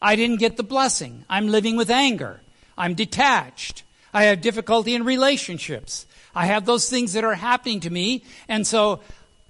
I 0.02 0.16
didn't 0.16 0.40
get 0.40 0.58
the 0.58 0.64
blessing. 0.64 1.26
I'm 1.30 1.48
living 1.48 1.78
with 1.78 1.92
anger. 1.92 2.42
I'm 2.78 2.96
detached. 2.96 3.84
I 4.14 4.24
have 4.24 4.42
difficulty 4.42 4.96
in 4.96 5.06
relationships. 5.06 6.08
I 6.34 6.48
have 6.48 6.66
those 6.66 6.90
things 6.90 7.14
that 7.14 7.24
are 7.24 7.36
happening 7.36 7.82
to 7.82 7.90
me. 7.90 8.24
And 8.48 8.66
so 8.66 9.02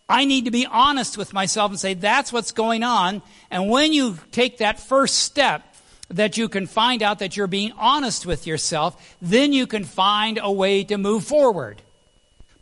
I 0.09 0.25
need 0.25 0.45
to 0.45 0.51
be 0.51 0.65
honest 0.65 1.17
with 1.17 1.31
myself 1.31 1.71
and 1.71 1.79
say, 1.79 1.93
that's 1.93 2.33
what's 2.33 2.51
going 2.51 2.83
on. 2.83 3.21
And 3.49 3.69
when 3.69 3.93
you 3.93 4.17
take 4.31 4.57
that 4.57 4.79
first 4.79 5.19
step, 5.19 5.70
that 6.11 6.37
you 6.37 6.49
can 6.49 6.67
find 6.67 7.01
out 7.01 7.19
that 7.19 7.37
you're 7.37 7.47
being 7.47 7.71
honest 7.77 8.25
with 8.25 8.45
yourself, 8.45 9.15
then 9.21 9.53
you 9.53 9.67
can 9.67 9.83
find 9.83 10.39
a 10.41 10.51
way 10.51 10.83
to 10.83 10.97
move 10.97 11.23
forward. 11.23 11.81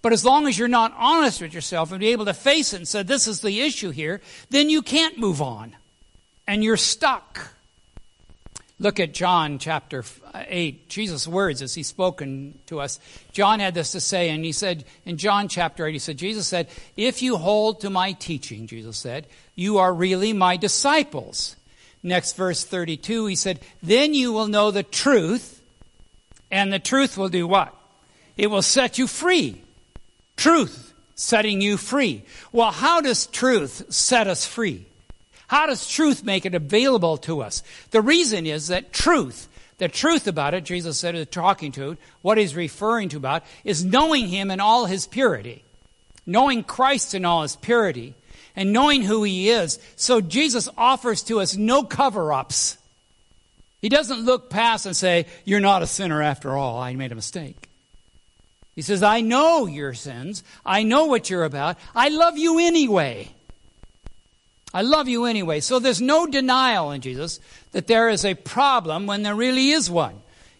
But 0.02 0.14
as 0.14 0.24
long 0.24 0.48
as 0.48 0.58
you're 0.58 0.68
not 0.68 0.94
honest 0.98 1.42
with 1.42 1.54
yourself 1.54 1.92
and 1.92 2.00
be 2.00 2.10
able 2.10 2.26
to 2.26 2.34
face 2.34 2.74
it 2.74 2.78
and 2.78 2.88
say, 2.88 3.04
this 3.04 3.28
is 3.28 3.42
the 3.42 3.62
issue 3.62 3.90
here, 3.90 4.22
then 4.50 4.70
you 4.70 4.82
can't 4.82 5.18
move 5.18 5.42
on. 5.42 5.76
And 6.48 6.64
you're 6.64 6.78
stuck. 6.78 7.54
Look 8.80 9.02
at 9.02 9.14
John 9.14 9.60
chapter 9.60 10.06
uh, 10.34 10.44
8, 10.48 10.88
Jesus' 10.88 11.28
words 11.28 11.62
as 11.62 11.76
he's 11.76 11.88
spoken 11.88 12.58
to 12.68 12.80
us. 12.80 12.98
John 13.34 13.60
had 13.60 13.74
this 13.74 13.92
to 13.92 14.00
say, 14.00 14.30
and 14.30 14.46
he 14.46 14.54
said 14.54 14.86
in 15.06 15.18
John 15.18 15.50
chapter 15.50 15.86
8, 15.86 15.92
he 15.92 16.00
said, 16.00 16.18
Jesus 16.18 16.48
said, 16.48 16.70
If 16.96 17.22
you 17.22 17.36
hold 17.36 17.82
to 17.82 17.90
my 17.90 18.14
teaching, 18.14 18.68
Jesus 18.68 18.98
said, 18.98 19.28
you 19.54 19.80
are 19.80 19.94
really 19.94 20.32
my 20.32 20.56
disciples. 20.56 21.58
Next 22.02 22.36
verse 22.36 22.64
32, 22.64 23.26
he 23.26 23.36
said, 23.36 23.60
Then 23.84 24.14
you 24.14 24.32
will 24.32 24.48
know 24.48 24.72
the 24.72 24.84
truth, 24.84 25.62
and 26.50 26.72
the 26.72 26.80
truth 26.80 27.18
will 27.18 27.30
do 27.30 27.46
what? 27.48 27.76
It 28.38 28.48
will 28.48 28.62
set 28.62 28.98
you 28.98 29.06
free. 29.06 29.62
Truth 30.38 30.94
setting 31.16 31.60
you 31.60 31.76
free. 31.76 32.24
Well, 32.54 32.72
how 32.72 33.02
does 33.02 33.28
truth 33.28 33.92
set 33.94 34.28
us 34.28 34.46
free? 34.46 34.86
How 35.48 35.66
does 35.66 35.90
truth 35.90 36.24
make 36.24 36.46
it 36.46 36.56
available 36.56 37.18
to 37.18 37.42
us? 37.42 37.64
The 37.92 38.02
reason 38.02 38.46
is 38.46 38.68
that 38.68 38.94
truth, 38.94 39.50
the 39.80 39.90
truth 39.90 40.28
about 40.28 40.54
it, 40.54 40.64
Jesus 40.64 40.98
said, 40.98 41.30
talking 41.32 41.74
to, 41.74 41.98
what 42.22 42.38
he's 42.38 42.56
referring 42.56 43.10
to 43.10 43.18
about, 43.18 43.44
is 43.66 43.84
knowing 43.84 44.28
him 44.30 44.52
in 44.52 44.62
all 44.62 44.86
his 44.86 45.08
purity. 45.08 45.64
Knowing 46.26 46.64
Christ 46.64 47.14
in 47.14 47.26
all 47.26 47.42
his 47.42 47.58
purity 47.58 48.14
and 48.60 48.74
knowing 48.74 49.04
who 49.04 49.24
he 49.24 49.50
is. 49.50 49.80
So 49.96 50.20
Jesus 50.20 50.68
offers 50.78 51.24
to 51.24 51.40
us 51.40 51.56
no 51.56 51.82
cover 51.82 52.34
ups. 52.34 52.78
He 53.82 53.88
doesn't 53.88 54.26
look 54.26 54.50
past 54.50 54.86
and 54.86 54.94
say, 54.94 55.28
You're 55.46 55.62
not 55.62 55.82
a 55.82 55.88
sinner 55.88 56.22
after 56.22 56.58
all. 56.58 56.78
I 56.78 56.94
made 56.94 57.14
a 57.14 57.16
mistake. 57.16 57.70
He 58.76 58.82
says, 58.82 59.02
I 59.02 59.22
know 59.22 59.66
your 59.66 59.94
sins. 59.94 60.44
I 60.66 60.84
know 60.84 61.06
what 61.06 61.30
you're 61.30 61.46
about. 61.46 61.78
I 61.96 62.10
love 62.10 62.38
you 62.38 62.60
anyway. 62.60 63.30
I 64.74 64.82
love 64.82 65.08
you 65.08 65.24
anyway. 65.24 65.62
So 65.62 65.80
there's 65.80 66.02
no 66.02 66.28
denial 66.28 66.92
in 66.92 67.00
Jesus 67.00 67.40
that 67.72 67.88
there 67.88 68.10
is 68.10 68.26
a 68.26 68.36
problem 68.36 69.08
when 69.08 69.24
there 69.24 69.36
really 69.36 69.70
is 69.70 69.90
one. 69.90 70.16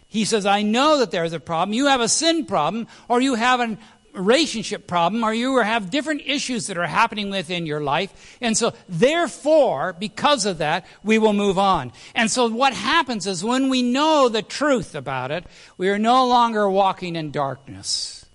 He 0.08 0.24
says, 0.24 0.46
I 0.46 0.62
know 0.62 0.98
that 1.00 1.10
there 1.10 1.24
is 1.24 1.34
a 1.34 1.38
problem. 1.38 1.74
You 1.74 1.88
have 1.88 2.00
a 2.00 2.08
sin 2.08 2.46
problem, 2.46 2.88
or 3.08 3.20
you 3.20 3.34
have 3.34 3.60
an 3.60 3.76
relationship 4.12 4.86
problem 4.86 5.24
or 5.24 5.32
you 5.32 5.58
have 5.58 5.90
different 5.90 6.22
issues 6.24 6.66
that 6.66 6.78
are 6.78 6.86
happening 6.86 7.30
within 7.30 7.66
your 7.66 7.80
life. 7.80 8.38
And 8.40 8.56
so 8.56 8.72
therefore, 8.88 9.94
because 9.98 10.46
of 10.46 10.58
that, 10.58 10.86
we 11.02 11.18
will 11.18 11.32
move 11.32 11.58
on. 11.58 11.92
And 12.14 12.30
so 12.30 12.48
what 12.48 12.72
happens 12.72 13.26
is 13.26 13.44
when 13.44 13.68
we 13.68 13.82
know 13.82 14.28
the 14.28 14.42
truth 14.42 14.94
about 14.94 15.30
it, 15.30 15.44
we 15.76 15.88
are 15.88 15.98
no 15.98 16.26
longer 16.26 16.68
walking 16.68 17.16
in 17.16 17.30
darkness. 17.30 18.26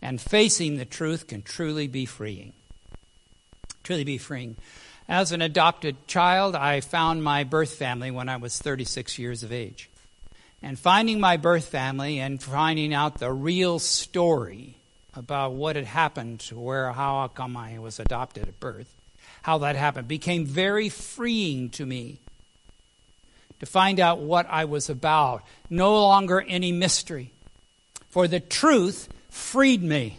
And 0.00 0.20
facing 0.20 0.78
the 0.78 0.84
truth 0.84 1.26
can 1.26 1.42
truly 1.42 1.88
be 1.88 2.06
freeing. 2.06 2.52
Truly 3.82 4.04
be 4.04 4.18
freeing. 4.18 4.56
As 5.08 5.32
an 5.32 5.42
adopted 5.42 6.06
child, 6.06 6.54
I 6.54 6.80
found 6.80 7.24
my 7.24 7.42
birth 7.42 7.74
family 7.74 8.10
when 8.10 8.28
I 8.28 8.36
was 8.36 8.58
36 8.58 9.18
years 9.18 9.42
of 9.42 9.52
age. 9.52 9.88
And 10.62 10.78
finding 10.78 11.20
my 11.20 11.36
birth 11.36 11.66
family 11.66 12.18
and 12.18 12.42
finding 12.42 12.92
out 12.92 13.18
the 13.18 13.32
real 13.32 13.78
story 13.78 14.77
about 15.18 15.52
what 15.52 15.74
had 15.74 15.84
happened, 15.84 16.42
where 16.54 16.92
how 16.92 17.28
come 17.28 17.56
I 17.56 17.78
was 17.80 17.98
adopted 17.98 18.46
at 18.46 18.60
birth, 18.60 18.94
how 19.42 19.58
that 19.58 19.74
happened, 19.74 20.06
became 20.06 20.46
very 20.46 20.88
freeing 20.88 21.70
to 21.70 21.84
me 21.84 22.18
to 23.58 23.66
find 23.66 23.98
out 23.98 24.20
what 24.20 24.46
I 24.48 24.64
was 24.64 24.88
about. 24.88 25.42
No 25.68 25.92
longer 25.94 26.40
any 26.40 26.70
mystery. 26.70 27.32
For 28.08 28.28
the 28.28 28.40
truth 28.40 29.08
freed 29.28 29.82
me. 29.82 30.18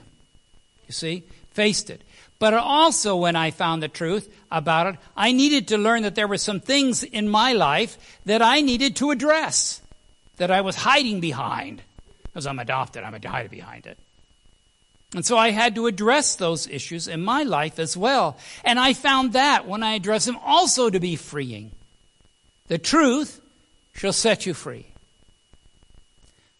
You 0.87 0.93
see? 0.93 1.23
Faced 1.51 1.89
it. 1.89 2.01
But 2.37 2.53
also, 2.53 3.15
when 3.15 3.35
I 3.35 3.51
found 3.51 3.81
the 3.81 3.87
truth 3.87 4.29
about 4.51 4.87
it, 4.87 4.95
I 5.15 5.31
needed 5.31 5.69
to 5.69 5.77
learn 5.77 6.03
that 6.03 6.15
there 6.15 6.27
were 6.27 6.37
some 6.37 6.59
things 6.59 7.03
in 7.03 7.29
my 7.29 7.53
life 7.53 7.97
that 8.25 8.41
I 8.41 8.61
needed 8.61 8.97
to 8.97 9.11
address, 9.11 9.81
that 10.37 10.51
I 10.51 10.61
was 10.61 10.75
hiding 10.75 11.19
behind. 11.19 11.81
Because 12.23 12.47
I'm 12.47 12.59
adopted, 12.59 13.03
I'm 13.03 13.19
hiding 13.21 13.51
behind 13.51 13.85
it. 13.87 13.97
And 15.15 15.25
so 15.25 15.37
I 15.37 15.49
had 15.49 15.75
to 15.75 15.87
address 15.87 16.35
those 16.35 16.67
issues 16.67 17.07
in 17.07 17.21
my 17.21 17.43
life 17.43 17.79
as 17.79 17.97
well. 17.97 18.37
And 18.63 18.79
I 18.79 18.93
found 18.93 19.33
that 19.33 19.67
when 19.67 19.81
I 19.81 19.93
address 19.93 20.25
them 20.25 20.37
also 20.43 20.89
to 20.89 20.99
be 20.99 21.15
freeing. 21.15 21.71
The 22.67 22.77
truth 22.77 23.41
shall 23.93 24.13
set 24.13 24.45
you 24.45 24.53
free. 24.53 24.85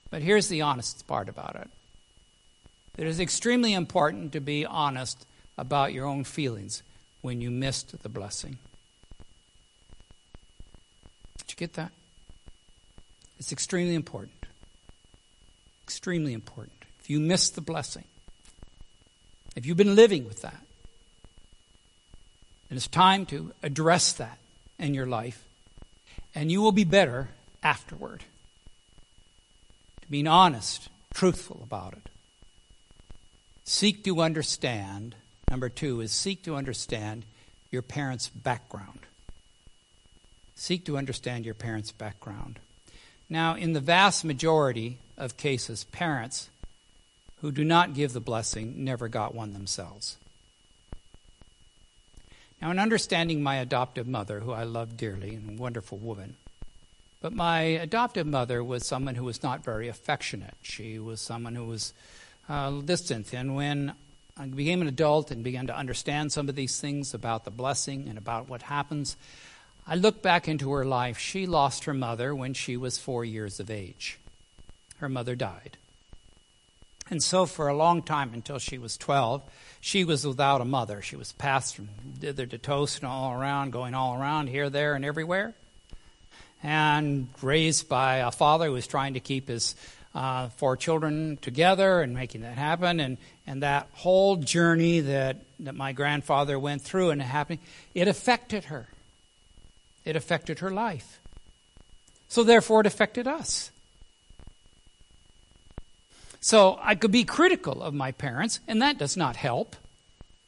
But 0.09 0.23
here's 0.23 0.47
the 0.47 0.61
honest 0.61 1.05
part 1.05 1.29
about 1.29 1.55
it 1.55 1.69
it 2.97 3.07
is 3.07 3.19
extremely 3.19 3.73
important 3.73 4.33
to 4.33 4.41
be 4.41 4.65
honest 4.65 5.25
about 5.57 5.93
your 5.93 6.05
own 6.05 6.23
feelings 6.23 6.83
when 7.21 7.41
you 7.41 7.51
missed 7.51 8.01
the 8.01 8.09
blessing. 8.09 8.57
Did 11.37 11.51
you 11.51 11.55
get 11.55 11.73
that? 11.73 11.91
It's 13.37 13.51
extremely 13.51 13.95
important. 13.95 14.45
Extremely 15.85 16.33
important. 16.33 16.83
If 16.99 17.09
you 17.09 17.19
miss 17.19 17.49
the 17.49 17.61
blessing, 17.61 18.03
if 19.55 19.65
you've 19.65 19.77
been 19.77 19.95
living 19.95 20.25
with 20.25 20.41
that, 20.41 20.61
then 22.69 22.77
it's 22.77 22.87
time 22.87 23.25
to 23.27 23.51
address 23.63 24.13
that 24.13 24.37
in 24.77 24.93
your 24.93 25.07
life, 25.07 25.43
and 26.35 26.51
you 26.51 26.61
will 26.61 26.71
be 26.71 26.83
better 26.83 27.29
afterward. 27.63 28.23
To 30.01 30.07
being 30.09 30.27
honest, 30.27 30.89
truthful 31.13 31.61
about 31.63 31.93
it. 31.93 32.09
Seek 33.63 34.03
to 34.03 34.21
understand. 34.21 35.15
Number 35.49 35.69
two 35.69 36.01
is 36.01 36.11
seek 36.11 36.43
to 36.43 36.55
understand 36.55 37.25
your 37.71 37.81
parents' 37.81 38.29
background. 38.29 38.99
Seek 40.55 40.85
to 40.85 40.97
understand 40.97 41.45
your 41.45 41.53
parents' 41.53 41.91
background. 41.91 42.59
Now, 43.29 43.55
in 43.55 43.73
the 43.73 43.79
vast 43.79 44.25
majority 44.25 44.97
of 45.17 45.37
cases, 45.37 45.83
parents 45.85 46.49
who 47.41 47.51
do 47.51 47.63
not 47.63 47.93
give 47.93 48.13
the 48.13 48.19
blessing 48.19 48.83
never 48.83 49.07
got 49.07 49.33
one 49.33 49.53
themselves. 49.53 50.17
Now, 52.61 52.71
in 52.71 52.79
understanding 52.79 53.41
my 53.41 53.55
adoptive 53.55 54.07
mother, 54.07 54.41
who 54.41 54.51
I 54.51 54.63
love 54.63 54.97
dearly 54.97 55.35
and 55.35 55.57
a 55.57 55.61
wonderful 55.61 55.97
woman, 55.97 56.35
but 57.21 57.33
my 57.33 57.61
adoptive 57.61 58.27
mother 58.27 58.63
was 58.63 58.87
someone 58.87 59.15
who 59.15 59.25
was 59.25 59.43
not 59.43 59.63
very 59.63 59.87
affectionate. 59.87 60.55
She 60.61 60.99
was 60.99 61.21
someone 61.21 61.55
who 61.55 61.65
was 61.65 61.93
uh, 62.47 62.71
distant. 62.81 63.33
And 63.33 63.55
when 63.55 63.93
I 64.37 64.45
became 64.45 64.81
an 64.81 64.87
adult 64.87 65.31
and 65.31 65.43
began 65.43 65.67
to 65.67 65.77
understand 65.77 66.31
some 66.31 66.47
of 66.47 66.55
these 66.55 66.79
things 66.79 67.13
about 67.13 67.45
the 67.45 67.51
blessing 67.51 68.07
and 68.07 68.17
about 68.17 68.49
what 68.49 68.63
happens, 68.63 69.17
I 69.85 69.95
look 69.95 70.21
back 70.21 70.47
into 70.47 70.71
her 70.71 70.85
life. 70.85 71.17
She 71.17 71.45
lost 71.45 71.85
her 71.85 71.93
mother 71.93 72.33
when 72.33 72.53
she 72.53 72.77
was 72.77 72.97
four 72.97 73.25
years 73.25 73.59
of 73.59 73.69
age. 73.69 74.17
Her 74.97 75.09
mother 75.09 75.35
died. 75.35 75.77
And 77.09 77.23
so, 77.23 77.45
for 77.45 77.67
a 77.67 77.75
long 77.75 78.03
time, 78.03 78.33
until 78.33 78.59
she 78.59 78.77
was 78.77 78.95
12, 78.97 79.41
she 79.81 80.03
was 80.03 80.27
without 80.27 80.61
a 80.61 80.65
mother. 80.65 81.01
She 81.01 81.15
was 81.15 81.31
passed 81.31 81.75
from 81.75 81.89
dither 82.19 82.45
to 82.45 82.57
toast 82.57 82.99
and 82.99 83.07
all 83.07 83.33
around, 83.33 83.71
going 83.71 83.95
all 83.95 84.19
around, 84.19 84.47
here, 84.47 84.69
there, 84.69 84.93
and 84.93 85.03
everywhere. 85.03 85.55
And 86.61 87.27
raised 87.41 87.89
by 87.89 88.17
a 88.17 88.31
father 88.31 88.67
who 88.67 88.73
was 88.73 88.85
trying 88.85 89.15
to 89.15 89.19
keep 89.19 89.47
his 89.47 89.75
uh, 90.13 90.49
four 90.49 90.75
children 90.77 91.37
together 91.41 92.01
and 92.01 92.13
making 92.13 92.41
that 92.41 92.57
happen. 92.57 92.99
And, 92.99 93.17
and 93.47 93.63
that 93.63 93.87
whole 93.93 94.35
journey 94.35 94.99
that, 94.99 95.37
that 95.61 95.75
my 95.75 95.93
grandfather 95.93 96.59
went 96.59 96.83
through 96.83 97.09
and 97.09 97.21
happening, 97.21 97.59
it 97.95 98.07
affected 98.07 98.65
her. 98.65 98.87
It 100.05 100.15
affected 100.15 100.59
her 100.59 100.69
life. 100.69 101.19
So, 102.27 102.43
therefore, 102.43 102.81
it 102.81 102.87
affected 102.87 103.27
us. 103.27 103.71
So 106.41 106.79
I 106.81 106.95
could 106.95 107.11
be 107.11 107.25
critical 107.25 107.83
of 107.83 107.93
my 107.93 108.11
parents, 108.11 108.59
and 108.67 108.81
that 108.81 108.97
does 108.97 109.17
not 109.17 109.35
help 109.35 109.75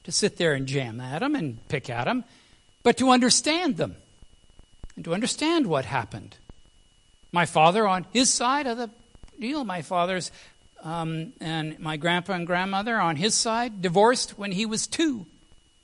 to 0.04 0.12
sit 0.12 0.38
there 0.38 0.54
and 0.54 0.68
jam 0.68 1.00
at 1.00 1.20
them 1.20 1.36
and 1.36 1.68
pick 1.68 1.90
at 1.90 2.06
them, 2.06 2.24
but 2.84 2.98
to 2.98 3.10
understand 3.10 3.78
them 3.78 3.96
and 4.96 5.06
to 5.06 5.14
understand 5.14 5.68
what 5.68 5.86
happened. 5.86 6.38
My 7.32 7.46
father, 7.46 7.88
on 7.88 8.06
his 8.14 8.30
side 8.30 8.68
of 8.68 8.78
the 8.78 8.90
deal, 9.40 9.64
my 9.64 9.82
father's 9.82 10.32
um, 10.84 11.34
and 11.40 11.78
my 11.80 11.98
grandpa 11.98 12.34
and 12.34 12.48
grandmother 12.48 13.00
on 13.00 13.18
his 13.18 13.36
side 13.36 13.82
divorced 13.82 14.40
when 14.40 14.52
he 14.52 14.66
was 14.66 14.88
two. 14.88 15.28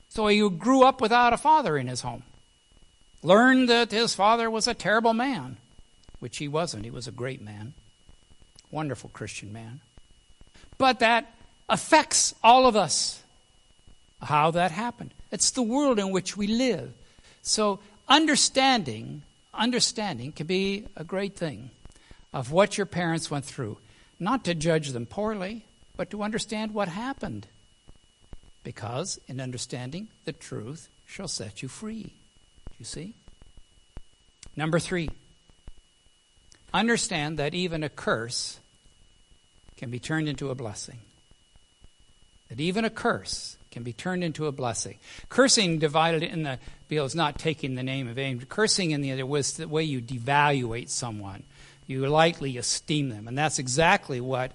So 0.08 0.26
he 0.26 0.48
grew 0.50 0.82
up 0.82 1.00
without 1.00 1.32
a 1.32 1.36
father 1.36 1.76
in 1.76 1.86
his 1.86 2.00
home. 2.00 2.24
Learned 3.22 3.68
that 3.68 3.92
his 3.92 4.14
father 4.14 4.50
was 4.50 4.66
a 4.66 4.74
terrible 4.74 5.14
man, 5.14 5.58
which 6.18 6.38
he 6.38 6.48
wasn't. 6.48 6.84
He 6.84 6.90
was 6.90 7.06
a 7.06 7.12
great 7.12 7.40
man, 7.40 7.74
wonderful 8.72 9.10
Christian 9.10 9.52
man 9.52 9.80
but 10.78 11.00
that 11.00 11.34
affects 11.68 12.34
all 12.42 12.66
of 12.66 12.76
us. 12.76 13.22
How 14.22 14.50
that 14.52 14.70
happened. 14.70 15.12
It's 15.30 15.50
the 15.50 15.62
world 15.62 15.98
in 15.98 16.10
which 16.10 16.36
we 16.36 16.46
live. 16.46 16.92
So 17.42 17.78
understanding, 18.08 19.22
understanding 19.54 20.32
can 20.32 20.46
be 20.46 20.86
a 20.96 21.04
great 21.04 21.36
thing 21.36 21.70
of 22.32 22.50
what 22.50 22.76
your 22.76 22.86
parents 22.86 23.30
went 23.30 23.44
through. 23.44 23.78
Not 24.18 24.44
to 24.44 24.54
judge 24.54 24.90
them 24.90 25.06
poorly, 25.06 25.64
but 25.96 26.10
to 26.10 26.22
understand 26.22 26.74
what 26.74 26.88
happened. 26.88 27.46
Because 28.64 29.20
in 29.28 29.40
understanding 29.40 30.08
the 30.24 30.32
truth 30.32 30.88
shall 31.06 31.28
set 31.28 31.62
you 31.62 31.68
free. 31.68 32.12
You 32.78 32.84
see? 32.84 33.14
Number 34.56 34.78
three, 34.78 35.10
understand 36.74 37.38
that 37.38 37.54
even 37.54 37.84
a 37.84 37.88
curse 37.88 38.58
can 39.78 39.90
be 39.90 39.98
turned 39.98 40.28
into 40.28 40.50
a 40.50 40.54
blessing. 40.54 40.98
That 42.50 42.60
even 42.60 42.84
a 42.84 42.90
curse 42.90 43.56
can 43.70 43.82
be 43.82 43.92
turned 43.92 44.24
into 44.24 44.46
a 44.46 44.52
blessing. 44.52 44.98
Cursing 45.28 45.78
divided 45.78 46.22
in 46.22 46.42
the 46.42 46.58
Bill 46.88 47.04
is 47.04 47.14
not 47.14 47.38
taking 47.38 47.74
the 47.74 47.82
name 47.82 48.08
of 48.08 48.18
aim. 48.18 48.40
Cursing 48.40 48.90
in 48.90 49.00
the 49.00 49.12
other 49.12 49.26
was 49.26 49.56
the 49.56 49.68
way 49.68 49.84
you 49.84 50.00
devaluate 50.00 50.88
someone. 50.88 51.44
You 51.86 52.06
lightly 52.06 52.56
esteem 52.56 53.08
them. 53.08 53.28
And 53.28 53.38
that's 53.38 53.58
exactly 53.58 54.20
what 54.20 54.52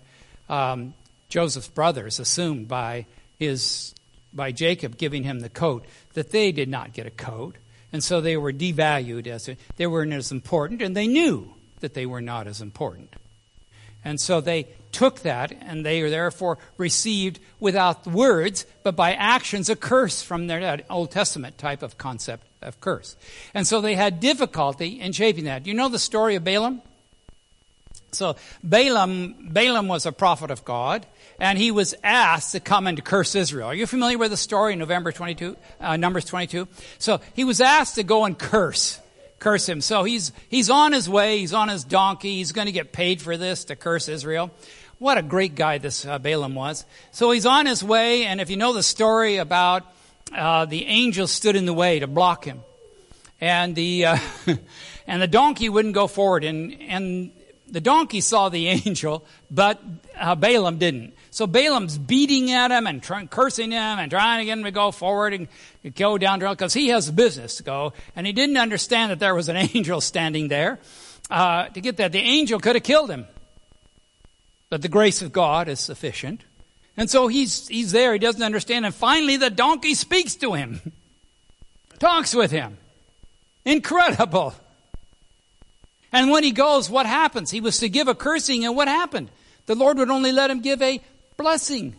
um, 0.50 0.94
Joseph's 1.30 1.68
brothers 1.68 2.20
assumed 2.20 2.68
by 2.68 3.06
his 3.40 3.96
by 4.34 4.52
Jacob 4.52 4.98
giving 4.98 5.24
him 5.24 5.40
the 5.40 5.50
coat, 5.50 5.86
that 6.14 6.32
they 6.32 6.52
did 6.52 6.68
not 6.68 6.94
get 6.94 7.06
a 7.06 7.12
coat. 7.12 7.56
And 7.92 8.04
so 8.04 8.20
they 8.20 8.36
were 8.36 8.52
devalued 8.52 9.28
as 9.28 9.48
they 9.78 9.86
weren't 9.88 10.14
as 10.14 10.32
important, 10.32 10.82
and 10.82 10.96
they 10.96 11.08
knew 11.08 11.54
that 11.82 11.94
they 11.94 12.08
were 12.08 12.22
not 12.22 12.48
as 12.48 12.60
important. 12.60 13.16
And 14.04 14.20
so 14.20 14.42
they 14.42 14.68
took 14.94 15.22
that, 15.22 15.52
and 15.62 15.86
they 15.86 16.02
therefore 16.10 16.58
received 16.78 17.40
without 17.60 18.08
words, 18.08 18.66
but 18.84 18.96
by 18.96 19.14
actions, 19.14 19.70
a 19.70 19.76
curse 19.76 20.22
from 20.22 20.48
their 20.48 20.82
Old 20.90 21.12
Testament 21.12 21.58
type 21.58 21.84
of 21.84 21.98
concept 21.98 22.48
of 22.62 22.80
curse. 22.80 23.16
And 23.54 23.68
so 23.68 23.82
they 23.82 23.96
had 23.96 24.20
difficulty 24.20 25.02
in 25.02 25.12
shaping 25.12 25.46
that. 25.46 25.64
Do 25.64 25.70
you 25.70 25.76
know 25.76 25.90
the 25.90 26.00
story 26.00 26.36
of 26.36 26.44
Balaam? 26.44 26.82
So 28.12 28.36
Balaam, 28.64 29.50
Balaam 29.50 29.88
was 29.88 30.06
a 30.06 30.12
prophet 30.12 30.52
of 30.52 30.64
God, 30.64 31.06
and 31.40 31.58
he 31.58 31.72
was 31.72 31.96
asked 32.04 32.52
to 32.52 32.60
come 32.60 32.88
and 32.88 33.04
curse 33.04 33.36
Israel. 33.36 33.68
Are 33.68 33.76
you 33.76 33.88
familiar 33.88 34.18
with 34.18 34.32
the 34.32 34.38
story 34.38 34.74
in 34.74 34.80
November 34.80 35.12
22, 35.12 35.58
uh, 35.82 35.98
Numbers 35.98 36.26
22? 36.26 36.68
So 37.00 37.20
he 37.34 37.44
was 37.44 37.60
asked 37.60 37.96
to 37.96 38.04
go 38.04 38.26
and 38.26 38.38
curse 38.38 39.00
curse 39.44 39.68
him. 39.68 39.82
So 39.82 40.06
he's, 40.06 40.32
he's 40.48 40.70
on 40.70 40.94
his 40.94 41.08
way. 41.08 41.40
He's 41.40 41.54
on 41.54 41.68
his 41.68 41.84
donkey. 41.84 42.38
He's 42.38 42.54
going 42.54 42.68
to 42.68 42.72
get 42.72 42.94
paid 42.94 43.22
for 43.22 43.36
this 43.38 43.66
to 43.66 43.76
curse 43.76 44.08
Israel. 44.08 44.50
What 45.00 45.18
a 45.18 45.22
great 45.22 45.56
guy 45.56 45.80
this 45.80 46.06
uh, 46.06 46.20
Balaam 46.20 46.56
was. 46.56 46.86
So 47.12 47.32
he's 47.32 47.46
on 47.46 47.66
his 47.66 47.84
way, 47.84 48.26
and 48.26 48.40
if 48.40 48.50
you 48.50 48.58
know 48.58 48.74
the 48.74 48.84
story 48.84 49.38
about 49.38 49.84
uh, 50.34 50.66
the 50.66 50.86
angel 50.86 51.28
stood 51.28 51.56
in 51.56 51.66
the 51.66 51.74
way 51.74 52.00
to 52.00 52.08
block 52.08 52.46
him, 52.46 52.62
and 53.42 53.76
the 53.76 54.06
uh, 54.06 54.18
and 55.08 55.22
the 55.22 55.28
donkey 55.28 55.70
wouldn't 55.70 55.94
go 55.94 56.08
forward, 56.08 56.44
and 56.44 56.80
and 56.82 57.32
the 57.68 57.82
donkey 57.82 58.22
saw 58.22 58.50
the 58.50 58.68
angel, 58.86 59.26
but 59.52 59.82
uh, 60.18 60.36
Balaam 60.36 60.78
didn't. 60.78 61.14
So 61.32 61.48
Balaam's 61.48 61.98
beating 61.98 62.52
at 62.52 62.72
him 62.72 62.86
and 62.86 63.02
cursing 63.02 63.72
him 63.72 64.00
and 64.00 64.12
trying 64.12 64.40
to 64.40 64.46
get 64.46 64.58
him 64.58 64.64
to 64.64 64.72
go 64.72 64.92
forward 64.92 65.34
and 65.34 65.48
go 65.96 66.18
down 66.20 66.40
the 66.40 66.46
road 66.46 66.54
because 66.54 66.74
he 66.74 66.90
has 66.90 67.10
business 67.10 67.58
to 67.58 67.64
go. 67.64 67.94
And 68.16 68.28
he 68.28 68.34
didn't 68.34 68.58
understand 68.58 69.12
that 69.12 69.20
there 69.20 69.34
was 69.34 69.50
an 69.50 69.56
angel 69.74 70.00
standing 70.00 70.48
there. 70.48 70.80
Uh, 71.30 71.70
to 71.70 71.82
get 71.82 71.98
that, 71.98 72.12
the 72.12 72.20
angel 72.20 72.60
could 72.60 72.76
have 72.76 72.84
killed 72.84 73.10
him. 73.10 73.26
But 74.74 74.82
the 74.82 74.90
grace 74.90 75.22
of 75.22 75.32
God 75.32 75.70
is 75.70 75.80
sufficient. 75.80 76.42
And 76.98 77.08
so 77.08 77.28
he's, 77.28 77.68
he's 77.68 77.92
there. 77.92 78.14
He 78.14 78.18
doesn't 78.18 78.42
understand. 78.42 78.88
And 78.88 78.96
finally, 78.96 79.38
the 79.38 79.52
donkey 79.52 79.94
speaks 79.94 80.34
to 80.38 80.54
him, 80.54 80.82
talks 82.00 82.34
with 82.34 82.50
him. 82.50 82.78
Incredible. 83.66 84.56
And 86.12 86.32
when 86.32 86.44
he 86.44 86.50
goes, 86.50 86.90
what 86.90 87.06
happens? 87.06 87.52
He 87.52 87.62
was 87.62 87.78
to 87.82 87.88
give 87.88 88.08
a 88.08 88.16
cursing, 88.16 88.66
and 88.66 88.76
what 88.76 88.88
happened? 88.88 89.30
The 89.68 89.76
Lord 89.76 90.00
would 90.00 90.10
only 90.10 90.32
let 90.32 90.50
him 90.50 90.60
give 90.60 90.82
a 90.82 91.02
blessing. 91.38 91.96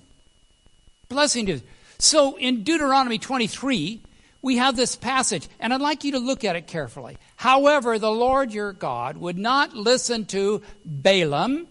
Blessing 1.08 1.46
to 1.46 1.60
So 2.00 2.37
in 2.37 2.64
Deuteronomy 2.64 3.18
23, 3.18 4.00
we 4.42 4.56
have 4.56 4.74
this 4.74 4.96
passage, 4.96 5.46
and 5.60 5.72
I'd 5.72 5.80
like 5.80 6.02
you 6.02 6.10
to 6.10 6.18
look 6.18 6.42
at 6.42 6.56
it 6.56 6.66
carefully. 6.66 7.18
However, 7.37 8.00
the 8.00 8.10
Lord 8.10 8.52
your 8.52 8.72
God 8.72 9.16
would 9.16 9.38
not 9.38 9.76
listen 9.76 10.24
to 10.26 10.60
Balaam, 10.84 11.68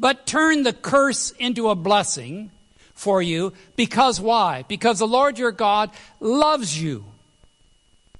but 0.00 0.26
turn 0.26 0.62
the 0.62 0.72
curse 0.72 1.30
into 1.32 1.68
a 1.68 1.74
blessing 1.74 2.50
for 2.94 3.20
you. 3.20 3.52
Because 3.76 4.18
why? 4.20 4.64
Because 4.66 4.98
the 4.98 5.06
Lord 5.06 5.38
your 5.38 5.52
God 5.52 5.90
loves 6.18 6.80
you. 6.80 7.04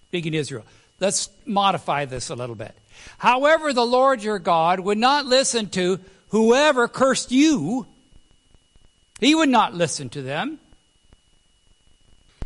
Speaking 0.08 0.34
Israel. 0.34 0.64
Let's 1.00 1.30
modify 1.46 2.04
this 2.04 2.28
a 2.28 2.34
little 2.34 2.54
bit. 2.54 2.76
However, 3.16 3.72
the 3.72 3.86
Lord 3.86 4.22
your 4.22 4.38
God 4.38 4.80
would 4.80 4.98
not 4.98 5.24
listen 5.24 5.70
to 5.70 5.98
whoever 6.28 6.86
cursed 6.86 7.32
you. 7.32 7.86
He 9.18 9.34
would 9.34 9.48
not 9.48 9.74
listen 9.74 10.10
to 10.10 10.22
them. 10.22 10.58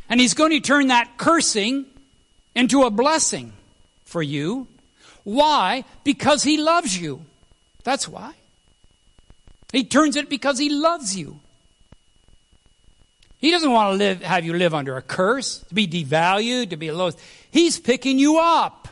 And 0.08 0.20
he's 0.20 0.34
going 0.34 0.50
to 0.52 0.60
turn 0.60 0.88
that 0.88 1.16
cursing 1.16 1.86
into 2.54 2.84
a 2.84 2.90
blessing 2.90 3.52
for 4.04 4.22
you. 4.22 4.68
Why? 5.24 5.84
Because 6.04 6.44
he 6.44 6.58
loves 6.58 6.96
you. 6.96 7.24
That's 7.82 8.06
why. 8.06 8.34
He 9.74 9.84
turns 9.84 10.16
it 10.16 10.28
because 10.28 10.58
he 10.58 10.68
loves 10.68 11.16
you. 11.16 11.40
He 13.38 13.50
doesn't 13.50 13.72
want 13.72 13.92
to 13.92 13.96
live, 13.96 14.22
have 14.22 14.44
you 14.44 14.54
live 14.54 14.72
under 14.72 14.96
a 14.96 15.02
curse, 15.02 15.58
to 15.58 15.74
be 15.74 15.86
devalued, 15.86 16.70
to 16.70 16.76
be 16.76 16.90
loathed. 16.90 17.18
He's 17.50 17.78
picking 17.78 18.18
you 18.18 18.38
up. 18.38 18.88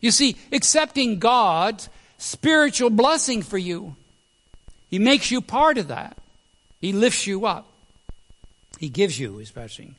You 0.00 0.10
see, 0.10 0.36
accepting 0.52 1.18
God's 1.18 1.88
spiritual 2.18 2.90
blessing 2.90 3.42
for 3.42 3.58
you, 3.58 3.94
He 4.90 4.98
makes 4.98 5.30
you 5.30 5.40
part 5.40 5.78
of 5.78 5.88
that. 5.88 6.18
He 6.80 6.92
lifts 6.92 7.26
you 7.26 7.46
up. 7.46 7.66
He 8.78 8.88
gives 8.88 9.20
you 9.20 9.36
His 9.36 9.50
blessing. 9.50 9.94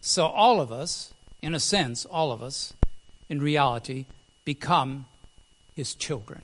So 0.00 0.26
all 0.26 0.60
of 0.60 0.70
us, 0.70 1.12
in 1.42 1.54
a 1.54 1.60
sense, 1.60 2.04
all 2.04 2.30
of 2.30 2.42
us, 2.42 2.74
in 3.28 3.40
reality, 3.40 4.04
become 4.44 5.06
His 5.74 5.94
children. 5.94 6.42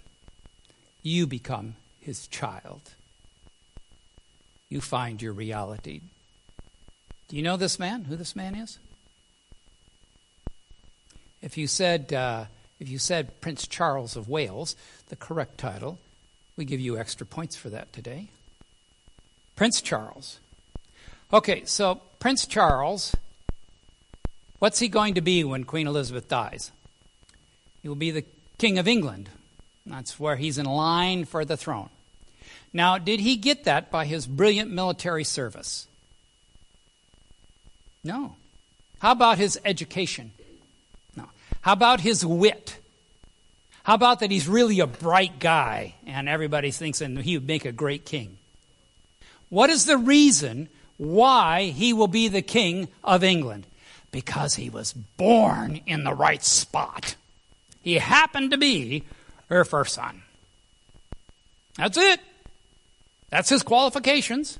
You 1.02 1.26
become 1.26 1.76
his 2.00 2.26
child. 2.26 2.80
You 4.68 4.80
find 4.80 5.20
your 5.20 5.32
reality. 5.32 6.00
Do 7.28 7.36
you 7.36 7.42
know 7.42 7.56
this 7.56 7.78
man? 7.78 8.04
Who 8.04 8.16
this 8.16 8.34
man 8.34 8.54
is? 8.54 8.78
If 11.42 11.56
you 11.56 11.66
said 11.66 12.12
uh, 12.12 12.44
if 12.80 12.88
you 12.88 12.98
said 12.98 13.40
Prince 13.42 13.66
Charles 13.66 14.16
of 14.16 14.28
Wales, 14.28 14.74
the 15.08 15.16
correct 15.16 15.58
title, 15.58 15.98
we 16.56 16.64
give 16.64 16.80
you 16.80 16.98
extra 16.98 17.26
points 17.26 17.54
for 17.54 17.68
that 17.68 17.92
today. 17.92 18.28
Prince 19.54 19.82
Charles. 19.82 20.40
Okay, 21.32 21.64
so 21.66 22.00
Prince 22.18 22.46
Charles, 22.46 23.14
what's 24.58 24.78
he 24.78 24.88
going 24.88 25.14
to 25.14 25.20
be 25.20 25.44
when 25.44 25.64
Queen 25.64 25.86
Elizabeth 25.86 26.28
dies? 26.28 26.72
He 27.82 27.88
will 27.88 27.94
be 27.94 28.10
the 28.10 28.24
King 28.58 28.78
of 28.78 28.88
England. 28.88 29.28
That's 29.90 30.20
where 30.20 30.36
he's 30.36 30.56
in 30.56 30.66
line 30.66 31.24
for 31.24 31.44
the 31.44 31.56
throne. 31.56 31.90
Now, 32.72 32.96
did 32.96 33.18
he 33.20 33.36
get 33.36 33.64
that 33.64 33.90
by 33.90 34.04
his 34.04 34.26
brilliant 34.26 34.70
military 34.70 35.24
service? 35.24 35.88
No. 38.04 38.36
How 39.00 39.12
about 39.12 39.38
his 39.38 39.58
education? 39.64 40.30
No. 41.16 41.24
How 41.62 41.72
about 41.72 42.00
his 42.00 42.24
wit? 42.24 42.78
How 43.82 43.94
about 43.94 44.20
that 44.20 44.30
he's 44.30 44.46
really 44.46 44.78
a 44.78 44.86
bright 44.86 45.40
guy 45.40 45.94
and 46.06 46.28
everybody 46.28 46.70
thinks 46.70 47.00
that 47.00 47.10
he 47.18 47.36
would 47.36 47.46
make 47.46 47.64
a 47.64 47.72
great 47.72 48.04
king? 48.04 48.38
What 49.48 49.70
is 49.70 49.86
the 49.86 49.98
reason 49.98 50.68
why 50.98 51.64
he 51.64 51.92
will 51.92 52.08
be 52.08 52.28
the 52.28 52.42
king 52.42 52.86
of 53.02 53.24
England? 53.24 53.66
Because 54.12 54.54
he 54.54 54.70
was 54.70 54.92
born 54.92 55.80
in 55.86 56.04
the 56.04 56.14
right 56.14 56.44
spot. 56.44 57.16
He 57.82 57.94
happened 57.94 58.52
to 58.52 58.58
be 58.58 59.04
her 59.50 59.64
first 59.64 59.94
son. 59.94 60.22
That's 61.76 61.98
it. 61.98 62.20
That's 63.28 63.48
his 63.48 63.62
qualifications. 63.62 64.58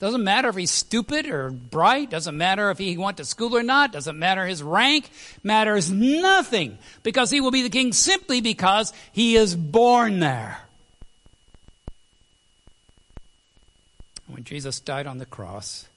Doesn't 0.00 0.22
matter 0.22 0.48
if 0.48 0.54
he's 0.54 0.70
stupid 0.70 1.26
or 1.26 1.50
bright. 1.50 2.10
Doesn't 2.10 2.36
matter 2.36 2.70
if 2.70 2.78
he 2.78 2.96
went 2.96 3.16
to 3.16 3.24
school 3.24 3.56
or 3.56 3.64
not. 3.64 3.92
Doesn't 3.92 4.18
matter 4.18 4.46
his 4.46 4.62
rank. 4.62 5.10
Matters 5.42 5.90
nothing 5.90 6.78
because 7.02 7.30
he 7.30 7.40
will 7.40 7.50
be 7.50 7.62
the 7.62 7.68
king 7.68 7.92
simply 7.92 8.40
because 8.40 8.92
he 9.12 9.34
is 9.34 9.56
born 9.56 10.20
there. 10.20 10.58
When 14.28 14.44
Jesus 14.44 14.78
died 14.78 15.08
on 15.08 15.18
the 15.18 15.26
cross, 15.26 15.88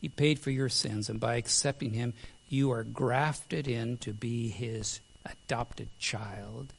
he 0.00 0.08
paid 0.08 0.38
for 0.38 0.50
your 0.50 0.68
sins, 0.68 1.08
and 1.08 1.18
by 1.18 1.36
accepting 1.36 1.92
him, 1.92 2.12
you 2.48 2.70
are 2.70 2.84
grafted 2.84 3.66
in 3.66 3.96
to 3.98 4.12
be 4.12 4.48
his 4.48 5.00
adopted 5.24 5.88
child. 5.98 6.72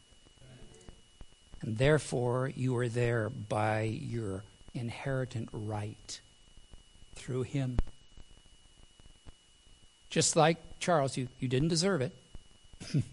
And 1.62 1.77
therefore, 1.77 2.51
you 2.55 2.77
are 2.77 2.88
there 2.88 3.29
by 3.29 3.81
your 3.81 4.43
inheritant 4.73 5.49
right 5.51 6.19
through 7.15 7.43
him. 7.43 7.77
Just 10.10 10.36
like 10.36 10.58
Charles, 10.79 11.17
you, 11.17 11.27
you 11.39 11.47
didn't 11.47 11.69
deserve 11.69 12.01
it. 12.01 12.13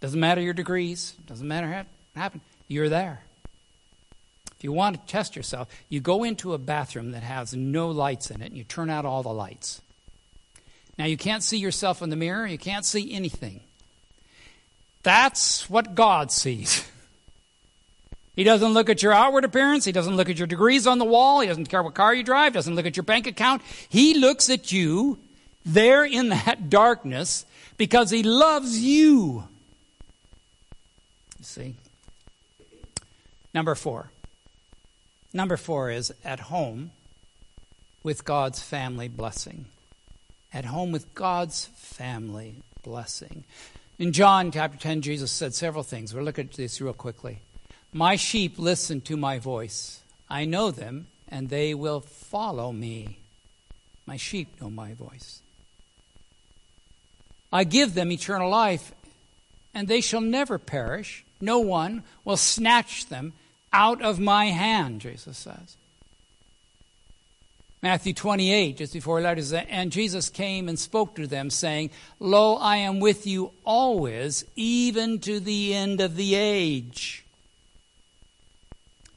doesn't 0.00 0.18
matter 0.18 0.40
your 0.40 0.54
degrees, 0.54 1.14
doesn't 1.26 1.46
matter 1.46 1.68
what 1.68 1.86
happened. 2.16 2.42
You're 2.68 2.88
there. 2.88 3.22
If 4.58 4.64
you 4.64 4.72
want 4.72 4.96
to 4.96 5.10
test 5.10 5.36
yourself, 5.36 5.68
you 5.88 6.00
go 6.00 6.22
into 6.22 6.52
a 6.52 6.58
bathroom 6.58 7.12
that 7.12 7.22
has 7.22 7.54
no 7.54 7.90
lights 7.90 8.30
in 8.30 8.42
it 8.42 8.46
and 8.46 8.56
you 8.58 8.64
turn 8.64 8.90
out 8.90 9.06
all 9.06 9.22
the 9.22 9.30
lights. 9.30 9.80
Now, 10.98 11.06
you 11.06 11.16
can't 11.16 11.42
see 11.42 11.56
yourself 11.56 12.02
in 12.02 12.10
the 12.10 12.16
mirror, 12.16 12.46
you 12.46 12.58
can't 12.58 12.84
see 12.84 13.10
anything. 13.10 13.60
That's 15.02 15.68
what 15.70 15.94
God 15.94 16.30
sees. 16.30 16.86
He 18.36 18.44
doesn't 18.44 18.72
look 18.72 18.88
at 18.88 19.02
your 19.02 19.12
outward 19.12 19.44
appearance. 19.44 19.84
He 19.84 19.92
doesn't 19.92 20.16
look 20.16 20.28
at 20.28 20.38
your 20.38 20.46
degrees 20.46 20.86
on 20.86 20.98
the 20.98 21.04
wall. 21.04 21.40
He 21.40 21.48
doesn't 21.48 21.68
care 21.68 21.82
what 21.82 21.94
car 21.94 22.14
you 22.14 22.22
drive. 22.22 22.52
Doesn't 22.52 22.74
look 22.74 22.86
at 22.86 22.96
your 22.96 23.04
bank 23.04 23.26
account. 23.26 23.62
He 23.88 24.14
looks 24.14 24.48
at 24.48 24.72
you 24.72 25.18
there 25.64 26.04
in 26.04 26.30
that 26.30 26.70
darkness 26.70 27.44
because 27.76 28.10
he 28.10 28.22
loves 28.22 28.78
you. 28.78 29.44
You 31.38 31.44
see? 31.44 31.74
Number 33.52 33.74
four. 33.74 34.10
Number 35.32 35.56
four 35.56 35.90
is 35.90 36.12
at 36.24 36.40
home 36.40 36.92
with 38.02 38.24
God's 38.24 38.62
family 38.62 39.08
blessing. 39.08 39.66
At 40.52 40.64
home 40.64 40.92
with 40.92 41.14
God's 41.14 41.66
family 41.76 42.56
blessing. 42.82 43.44
In 44.00 44.12
John 44.12 44.50
chapter 44.50 44.78
10, 44.78 45.02
Jesus 45.02 45.30
said 45.30 45.52
several 45.52 45.82
things. 45.82 46.14
We'll 46.14 46.24
look 46.24 46.38
at 46.38 46.52
this 46.52 46.80
real 46.80 46.94
quickly. 46.94 47.40
My 47.92 48.16
sheep 48.16 48.58
listen 48.58 49.02
to 49.02 49.16
my 49.18 49.38
voice. 49.38 50.00
I 50.26 50.46
know 50.46 50.70
them, 50.70 51.08
and 51.28 51.50
they 51.50 51.74
will 51.74 52.00
follow 52.00 52.72
me. 52.72 53.18
My 54.06 54.16
sheep 54.16 54.58
know 54.58 54.70
my 54.70 54.94
voice. 54.94 55.42
I 57.52 57.64
give 57.64 57.92
them 57.92 58.10
eternal 58.10 58.48
life, 58.48 58.90
and 59.74 59.86
they 59.86 60.00
shall 60.00 60.22
never 60.22 60.58
perish. 60.58 61.22
No 61.38 61.58
one 61.58 62.02
will 62.24 62.38
snatch 62.38 63.06
them 63.08 63.34
out 63.70 64.00
of 64.00 64.18
my 64.18 64.46
hand, 64.46 65.02
Jesus 65.02 65.36
says. 65.36 65.76
Matthew 67.82 68.12
28, 68.12 68.76
just 68.76 68.92
before 68.92 69.18
he 69.18 69.24
letters, 69.24 69.54
and 69.54 69.90
Jesus 69.90 70.28
came 70.28 70.68
and 70.68 70.78
spoke 70.78 71.14
to 71.14 71.26
them, 71.26 71.48
saying, 71.48 71.90
Lo, 72.18 72.56
I 72.56 72.76
am 72.76 73.00
with 73.00 73.26
you 73.26 73.52
always, 73.64 74.44
even 74.54 75.18
to 75.20 75.40
the 75.40 75.72
end 75.72 76.02
of 76.02 76.16
the 76.16 76.34
age. 76.34 77.24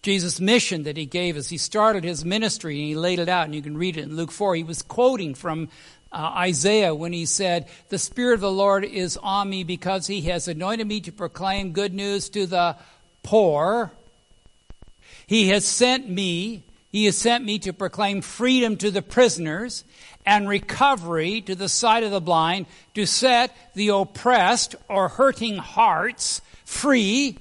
Jesus' 0.02 0.40
mission 0.40 0.84
that 0.84 0.96
he 0.96 1.06
gave 1.06 1.36
us, 1.36 1.50
he 1.50 1.58
started 1.58 2.06
his 2.06 2.24
ministry 2.24 2.80
and 2.80 2.88
he 2.88 2.96
laid 2.96 3.20
it 3.20 3.28
out, 3.28 3.46
and 3.46 3.56
you 3.56 3.62
can 3.62 3.78
read 3.78 3.98
it 3.98 4.04
in 4.04 4.16
Luke 4.16 4.32
4. 4.32 4.56
He 4.56 4.64
was 4.64 4.82
quoting 4.82 5.34
from 5.34 5.68
uh, 6.14 6.34
Isaiah 6.38 6.96
when 6.96 7.12
he 7.12 7.26
said, 7.26 7.68
The 7.90 7.98
Spirit 7.98 8.36
of 8.36 8.42
the 8.42 8.52
Lord 8.52 8.86
is 8.86 9.18
on 9.18 9.50
me 9.50 9.66
because 9.66 10.08
he 10.08 10.22
has 10.22 10.48
anointed 10.48 10.88
me 10.88 11.02
to 11.02 11.12
proclaim 11.12 11.74
good 11.74 11.94
news 11.94 12.30
to 12.30 12.46
the 12.46 12.78
poor. 13.24 13.92
He 15.28 15.50
has 15.50 15.66
sent 15.66 16.10
me 16.10 16.64
he 16.94 17.06
has 17.06 17.18
sent 17.18 17.44
me 17.44 17.58
to 17.58 17.74
proclaim 17.74 18.22
freedom 18.22 18.78
to 18.78 18.92
the 18.92 19.02
prisoners 19.02 19.84
and 20.28 20.48
recovery 20.48 21.42
to 21.42 21.56
the 21.56 21.68
sight 21.68 22.04
of 22.04 22.12
the 22.12 22.22
blind, 22.22 22.68
to 22.94 23.08
set 23.08 23.54
the 23.74 23.90
oppressed 23.90 24.76
or 24.88 25.10
hurting 25.10 25.58
hearts 25.58 26.40
free, 26.64 27.36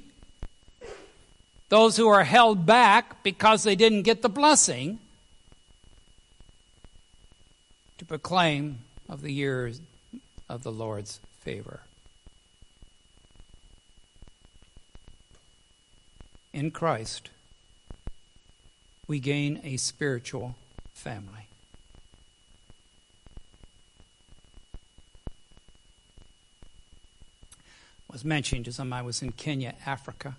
those 1.69 1.99
who 1.99 2.09
are 2.09 2.25
held 2.25 2.65
back 2.65 3.23
because 3.23 3.63
they 3.63 3.77
didn't 3.77 4.03
get 4.03 4.23
the 4.23 4.31
blessing, 4.31 4.99
to 7.99 8.07
proclaim 8.07 8.79
of 9.07 9.21
the 9.21 9.33
years 9.33 9.83
of 10.49 10.63
the 10.63 10.73
Lord's 10.73 11.21
favor. 11.41 11.81
In 16.55 16.71
Christ, 16.71 17.29
we 19.13 19.21
gain 19.21 19.61
a 19.63 19.77
spiritual 19.77 20.57
family. 20.95 21.47
was 28.11 28.25
mentioned 28.25 28.67
as 28.67 28.81
I 28.81 29.03
was 29.03 29.21
in 29.21 29.33
Kenya, 29.33 29.75
Africa, 29.85 30.35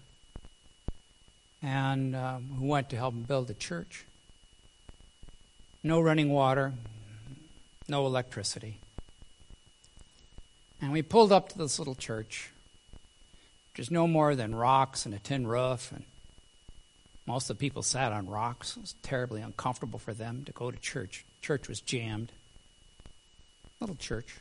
and 1.62 2.16
um, 2.16 2.62
we 2.62 2.68
went 2.68 2.90
to 2.90 2.96
help 2.96 3.14
build 3.28 3.52
a 3.52 3.54
church. 3.54 4.06
No 5.84 6.02
running 6.02 6.32
water, 6.32 6.74
no 7.88 8.08
electricity. 8.08 8.80
And 10.82 10.92
we 10.92 11.04
pulled 11.04 11.32
up 11.32 11.50
to 11.50 11.58
this 11.60 11.78
little 11.78 11.94
church, 11.94 12.50
which 13.72 13.82
is 13.82 13.92
no 13.92 14.08
more 14.08 14.34
than 14.34 14.56
rocks 14.56 15.06
and 15.06 15.14
a 15.14 15.20
tin 15.20 15.46
roof, 15.46 15.92
and 15.92 16.06
most 17.26 17.50
of 17.50 17.58
the 17.58 17.62
people 17.62 17.84
sat 17.84 18.12
on 18.12 18.28
rocks. 18.28 18.76
It 18.76 18.82
was 18.82 18.96
terribly 19.02 19.42
uncomfortable 19.42 20.00
for 20.00 20.14
them 20.14 20.44
to 20.46 20.52
go 20.52 20.72
to 20.72 20.78
church. 20.78 21.26
Church 21.42 21.68
was 21.68 21.80
jammed. 21.80 22.32
Little 23.80 23.96
church. 23.96 24.38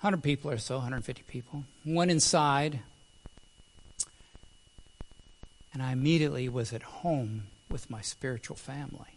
100 0.00 0.22
people 0.22 0.50
or 0.50 0.58
so, 0.58 0.76
150 0.76 1.22
people. 1.28 1.64
Went 1.86 2.10
inside, 2.10 2.80
and 5.72 5.82
I 5.82 5.92
immediately 5.92 6.48
was 6.48 6.72
at 6.72 6.82
home 6.82 7.44
with 7.70 7.88
my 7.88 8.00
spiritual 8.00 8.56
family. 8.56 9.16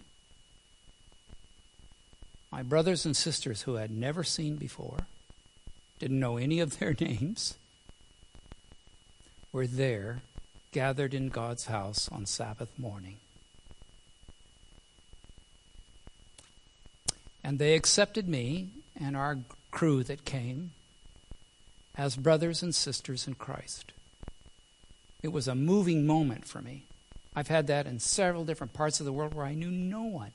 My 2.51 2.61
brothers 2.61 3.05
and 3.05 3.17
sisters 3.17 3.63
who 3.63 3.77
I 3.77 3.81
had 3.81 3.91
never 3.91 4.23
seen 4.23 4.55
before, 4.55 5.07
didn't 5.99 6.19
know 6.19 6.38
any 6.38 6.59
of 6.59 6.77
their 6.79 6.95
names, 6.99 7.55
were 9.51 9.67
there, 9.67 10.21
gathered 10.75 11.13
in 11.13 11.29
God's 11.29 11.67
house 11.67 12.09
on 12.11 12.25
Sabbath 12.25 12.77
morning. 12.77 13.15
And 17.41 17.59
they 17.59 17.75
accepted 17.75 18.27
me 18.27 18.71
and 18.99 19.15
our 19.15 19.38
crew 19.71 20.03
that 20.03 20.25
came 20.25 20.71
as 21.95 22.17
brothers 22.17 22.61
and 22.61 22.75
sisters 22.75 23.25
in 23.25 23.35
Christ. 23.35 23.93
It 25.23 25.29
was 25.29 25.47
a 25.47 25.55
moving 25.55 26.05
moment 26.05 26.45
for 26.45 26.61
me. 26.61 26.83
I've 27.33 27.47
had 27.47 27.67
that 27.67 27.88
in 27.88 27.99
several 27.99 28.43
different 28.43 28.73
parts 28.73 28.99
of 28.99 29.05
the 29.05 29.13
world 29.13 29.33
where 29.33 29.45
I 29.45 29.53
knew 29.53 29.71
no 29.71 30.03
one. 30.03 30.31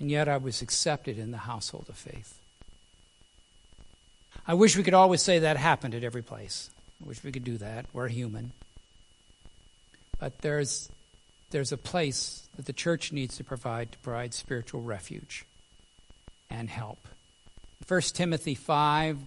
And 0.00 0.10
yet 0.10 0.28
I 0.28 0.38
was 0.38 0.60
accepted 0.60 1.20
in 1.20 1.30
the 1.30 1.38
household 1.38 1.86
of 1.88 1.96
faith. 1.96 2.36
I 4.44 4.54
wish 4.54 4.76
we 4.76 4.82
could 4.82 4.92
always 4.92 5.22
say 5.22 5.38
that 5.38 5.56
happened 5.56 5.94
at 5.94 6.02
every 6.02 6.22
place. 6.22 6.68
I 7.02 7.08
wish 7.08 7.24
we 7.24 7.32
could 7.32 7.44
do 7.44 7.58
that. 7.58 7.86
We're 7.92 8.08
human. 8.08 8.52
But 10.18 10.38
there's, 10.38 10.90
there's 11.50 11.72
a 11.72 11.78
place 11.78 12.46
that 12.56 12.66
the 12.66 12.72
church 12.72 13.12
needs 13.12 13.36
to 13.38 13.44
provide 13.44 13.92
to 13.92 13.98
provide 13.98 14.34
spiritual 14.34 14.82
refuge 14.82 15.46
and 16.50 16.68
help. 16.68 16.98
1 17.88 18.00
Timothy 18.02 18.54
5, 18.54 19.18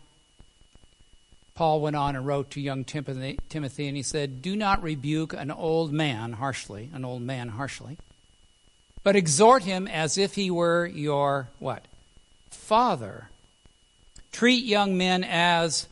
Paul 1.55 1.81
went 1.81 1.95
on 1.95 2.15
and 2.15 2.25
wrote 2.25 2.51
to 2.51 2.61
young 2.61 2.83
Timothy, 2.83 3.39
Timothy, 3.49 3.87
and 3.87 3.97
he 3.97 4.03
said, 4.03 4.41
Do 4.41 4.55
not 4.55 4.81
rebuke 4.81 5.33
an 5.33 5.51
old 5.51 5.91
man 5.91 6.33
harshly, 6.33 6.89
an 6.93 7.05
old 7.05 7.21
man 7.21 7.49
harshly, 7.49 7.97
but 9.03 9.15
exhort 9.15 9.63
him 9.63 9.87
as 9.87 10.17
if 10.17 10.35
he 10.35 10.49
were 10.49 10.85
your 10.85 11.49
what? 11.59 11.85
Father. 12.49 13.29
Treat 14.31 14.63
young 14.63 14.97
men 14.97 15.23
as 15.23 15.87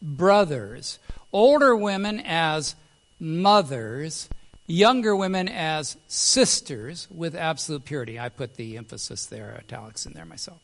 brothers, 0.00 0.98
older 1.32 1.74
women 1.74 2.20
as 2.20 2.74
mothers, 3.18 4.28
younger 4.66 5.14
women 5.14 5.48
as 5.48 5.96
sisters 6.08 7.06
with 7.10 7.34
absolute 7.34 7.84
purity. 7.84 8.18
I 8.18 8.28
put 8.28 8.56
the 8.56 8.76
emphasis 8.76 9.26
there, 9.26 9.56
italics 9.58 10.06
in 10.06 10.12
there 10.12 10.24
myself. 10.24 10.60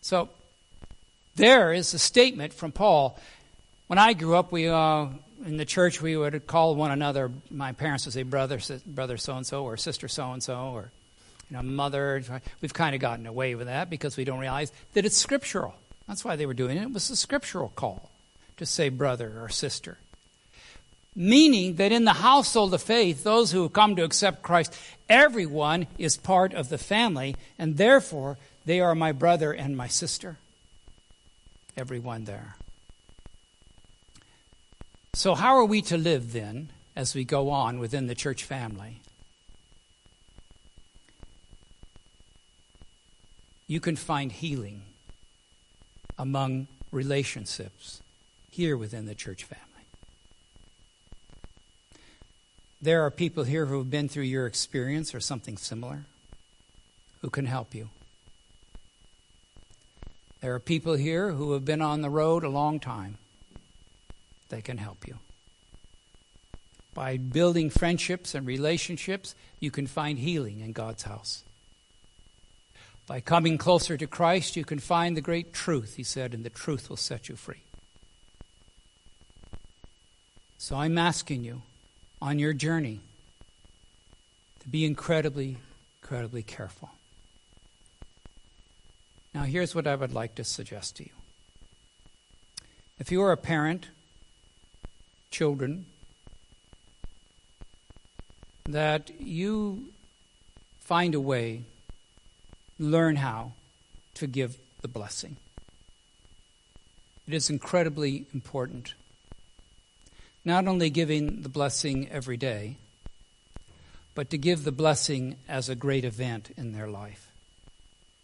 So, 0.00 0.28
there 1.36 1.72
is 1.72 1.94
a 1.94 1.98
statement 1.98 2.52
from 2.52 2.72
Paul. 2.72 3.18
When 3.86 3.98
I 3.98 4.12
grew 4.12 4.36
up, 4.36 4.52
we 4.52 4.68
uh, 4.68 5.06
in 5.46 5.56
the 5.56 5.64
church 5.64 6.02
we 6.02 6.16
would 6.16 6.46
call 6.46 6.74
one 6.74 6.90
another. 6.90 7.30
My 7.50 7.72
parents 7.72 8.04
would 8.04 8.14
say 8.14 8.22
brother, 8.22 8.60
brother 8.86 9.16
so 9.16 9.36
and 9.36 9.46
so, 9.46 9.64
or 9.64 9.76
sister 9.76 10.08
so 10.08 10.32
and 10.32 10.42
so, 10.42 10.58
or 10.74 10.90
you 11.50 11.56
know, 11.56 11.62
mother. 11.62 12.22
We've 12.60 12.74
kind 12.74 12.94
of 12.94 13.00
gotten 13.00 13.26
away 13.26 13.54
with 13.54 13.68
that 13.68 13.90
because 13.90 14.16
we 14.16 14.24
don't 14.24 14.38
realize 14.38 14.72
that 14.94 15.04
it's 15.04 15.16
scriptural. 15.16 15.74
That's 16.08 16.24
why 16.24 16.36
they 16.36 16.46
were 16.46 16.54
doing 16.54 16.76
it. 16.76 16.82
It 16.82 16.92
was 16.92 17.08
a 17.10 17.16
scriptural 17.16 17.72
call 17.74 18.09
to 18.60 18.66
say 18.66 18.90
brother 18.90 19.40
or 19.40 19.48
sister. 19.48 19.96
Meaning 21.16 21.76
that 21.76 21.92
in 21.92 22.04
the 22.04 22.12
household 22.12 22.74
of 22.74 22.82
faith, 22.82 23.24
those 23.24 23.52
who 23.52 23.62
have 23.62 23.72
come 23.72 23.96
to 23.96 24.04
accept 24.04 24.42
Christ, 24.42 24.78
everyone 25.08 25.86
is 25.96 26.18
part 26.18 26.52
of 26.52 26.68
the 26.68 26.76
family, 26.76 27.34
and 27.58 27.78
therefore 27.78 28.36
they 28.66 28.78
are 28.80 28.94
my 28.94 29.12
brother 29.12 29.50
and 29.50 29.74
my 29.74 29.88
sister 29.88 30.36
everyone 31.74 32.24
there. 32.24 32.56
So, 35.14 35.34
how 35.34 35.56
are 35.56 35.64
we 35.64 35.80
to 35.82 35.96
live 35.96 36.34
then 36.34 36.68
as 36.94 37.14
we 37.14 37.24
go 37.24 37.48
on 37.48 37.78
within 37.78 38.08
the 38.08 38.14
church 38.14 38.44
family? 38.44 39.00
You 43.66 43.80
can 43.80 43.96
find 43.96 44.30
healing 44.30 44.82
among 46.18 46.66
relationships 46.92 48.02
here 48.50 48.76
within 48.76 49.06
the 49.06 49.14
church 49.14 49.44
family. 49.44 49.66
There 52.82 53.02
are 53.02 53.10
people 53.10 53.44
here 53.44 53.66
who 53.66 53.78
have 53.78 53.90
been 53.90 54.08
through 54.08 54.24
your 54.24 54.46
experience 54.46 55.14
or 55.14 55.20
something 55.20 55.56
similar 55.56 56.04
who 57.20 57.30
can 57.30 57.46
help 57.46 57.74
you. 57.74 57.90
There 60.40 60.54
are 60.54 60.60
people 60.60 60.94
here 60.94 61.32
who 61.32 61.52
have 61.52 61.64
been 61.64 61.82
on 61.82 62.00
the 62.00 62.08
road 62.08 62.44
a 62.44 62.48
long 62.48 62.80
time. 62.80 63.18
They 64.48 64.62
can 64.62 64.78
help 64.78 65.06
you. 65.06 65.18
By 66.94 67.18
building 67.18 67.70
friendships 67.70 68.34
and 68.34 68.46
relationships, 68.46 69.34
you 69.60 69.70
can 69.70 69.86
find 69.86 70.18
healing 70.18 70.60
in 70.60 70.72
God's 70.72 71.02
house. 71.04 71.44
By 73.06 73.20
coming 73.20 73.58
closer 73.58 73.96
to 73.96 74.06
Christ, 74.06 74.56
you 74.56 74.64
can 74.64 74.78
find 74.78 75.16
the 75.16 75.20
great 75.20 75.52
truth, 75.52 75.96
he 75.96 76.02
said, 76.02 76.32
and 76.32 76.44
the 76.44 76.50
truth 76.50 76.88
will 76.88 76.96
set 76.96 77.28
you 77.28 77.36
free. 77.36 77.62
So 80.62 80.76
I'm 80.76 80.98
asking 80.98 81.42
you 81.42 81.62
on 82.20 82.38
your 82.38 82.52
journey 82.52 83.00
to 84.60 84.68
be 84.68 84.84
incredibly, 84.84 85.56
incredibly 86.02 86.42
careful. 86.42 86.90
Now, 89.34 89.44
here's 89.44 89.74
what 89.74 89.86
I 89.86 89.94
would 89.94 90.12
like 90.12 90.34
to 90.34 90.44
suggest 90.44 90.96
to 90.96 91.04
you. 91.04 91.12
If 92.98 93.10
you 93.10 93.22
are 93.22 93.32
a 93.32 93.38
parent, 93.38 93.88
children, 95.30 95.86
that 98.68 99.10
you 99.18 99.88
find 100.80 101.14
a 101.14 101.20
way, 101.20 101.62
learn 102.78 103.16
how 103.16 103.52
to 104.12 104.26
give 104.26 104.58
the 104.82 104.88
blessing. 104.88 105.38
It 107.26 107.32
is 107.32 107.48
incredibly 107.48 108.26
important. 108.34 108.92
Not 110.44 110.66
only 110.66 110.90
giving 110.90 111.42
the 111.42 111.48
blessing 111.48 112.08
every 112.10 112.36
day, 112.36 112.76
but 114.14 114.30
to 114.30 114.38
give 114.38 114.64
the 114.64 114.72
blessing 114.72 115.36
as 115.48 115.68
a 115.68 115.74
great 115.74 116.04
event 116.04 116.50
in 116.56 116.72
their 116.72 116.88
life. 116.88 117.30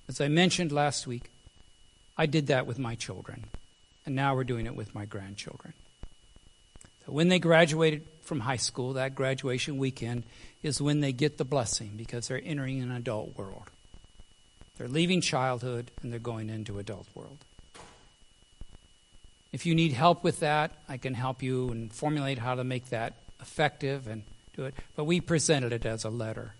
As 0.09 0.21
I 0.21 0.29
mentioned 0.29 0.73
last 0.73 1.07
week, 1.07 1.31
I 2.17 2.27
did 2.27 2.47
that 2.47 2.67
with 2.67 2.79
my 2.79 2.95
children, 2.95 3.45
and 4.07 4.15
now 4.15 4.35
we're 4.35 4.45
doing 4.45 4.67
it 4.67 4.75
with 4.75 4.95
my 4.95 5.05
grandchildren. 5.05 5.75
So 7.05 7.13
when 7.13 7.29
they 7.29 7.39
graduated 7.39 8.07
from 8.23 8.41
high 8.41 8.57
school, 8.57 8.95
that 8.95 9.15
graduation 9.15 9.79
weekend 9.79 10.25
is 10.63 10.81
when 10.81 11.01
they 11.01 11.13
get 11.13 11.39
the 11.39 11.45
blessing 11.45 11.93
because 11.97 12.29
they're 12.29 12.41
entering 12.43 12.83
an 12.83 12.91
adult 12.91 13.37
world. 13.37 13.71
They're 14.77 14.89
leaving 14.89 15.21
childhood 15.21 15.91
and 16.03 16.13
they're 16.13 16.19
going 16.19 16.51
into 16.51 16.79
adult 16.79 17.07
world. 17.15 17.39
If 19.57 19.65
you 19.65 19.75
need 19.75 19.95
help 19.95 20.23
with 20.23 20.41
that, 20.41 20.73
I 20.87 20.99
can 20.99 21.15
help 21.15 21.43
you 21.43 21.71
and 21.71 21.91
formulate 21.91 22.37
how 22.37 22.57
to 22.57 22.63
make 22.63 22.91
that 22.91 23.15
effective 23.41 24.07
and 24.07 24.23
do 24.55 24.67
it. 24.67 24.75
But 24.95 25.05
we 25.05 25.19
presented 25.19 25.73
it 25.73 25.87
as 25.87 26.05
a 26.05 26.11
letter 26.11 26.53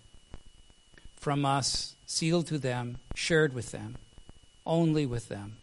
from 1.17 1.45
us 1.45 1.93
sealed 2.07 2.47
to 2.47 2.57
them, 2.57 2.97
shared 3.13 3.53
with 3.53 3.71
them, 3.71 3.97
only 4.65 5.05
with 5.05 5.29
them, 5.29 5.57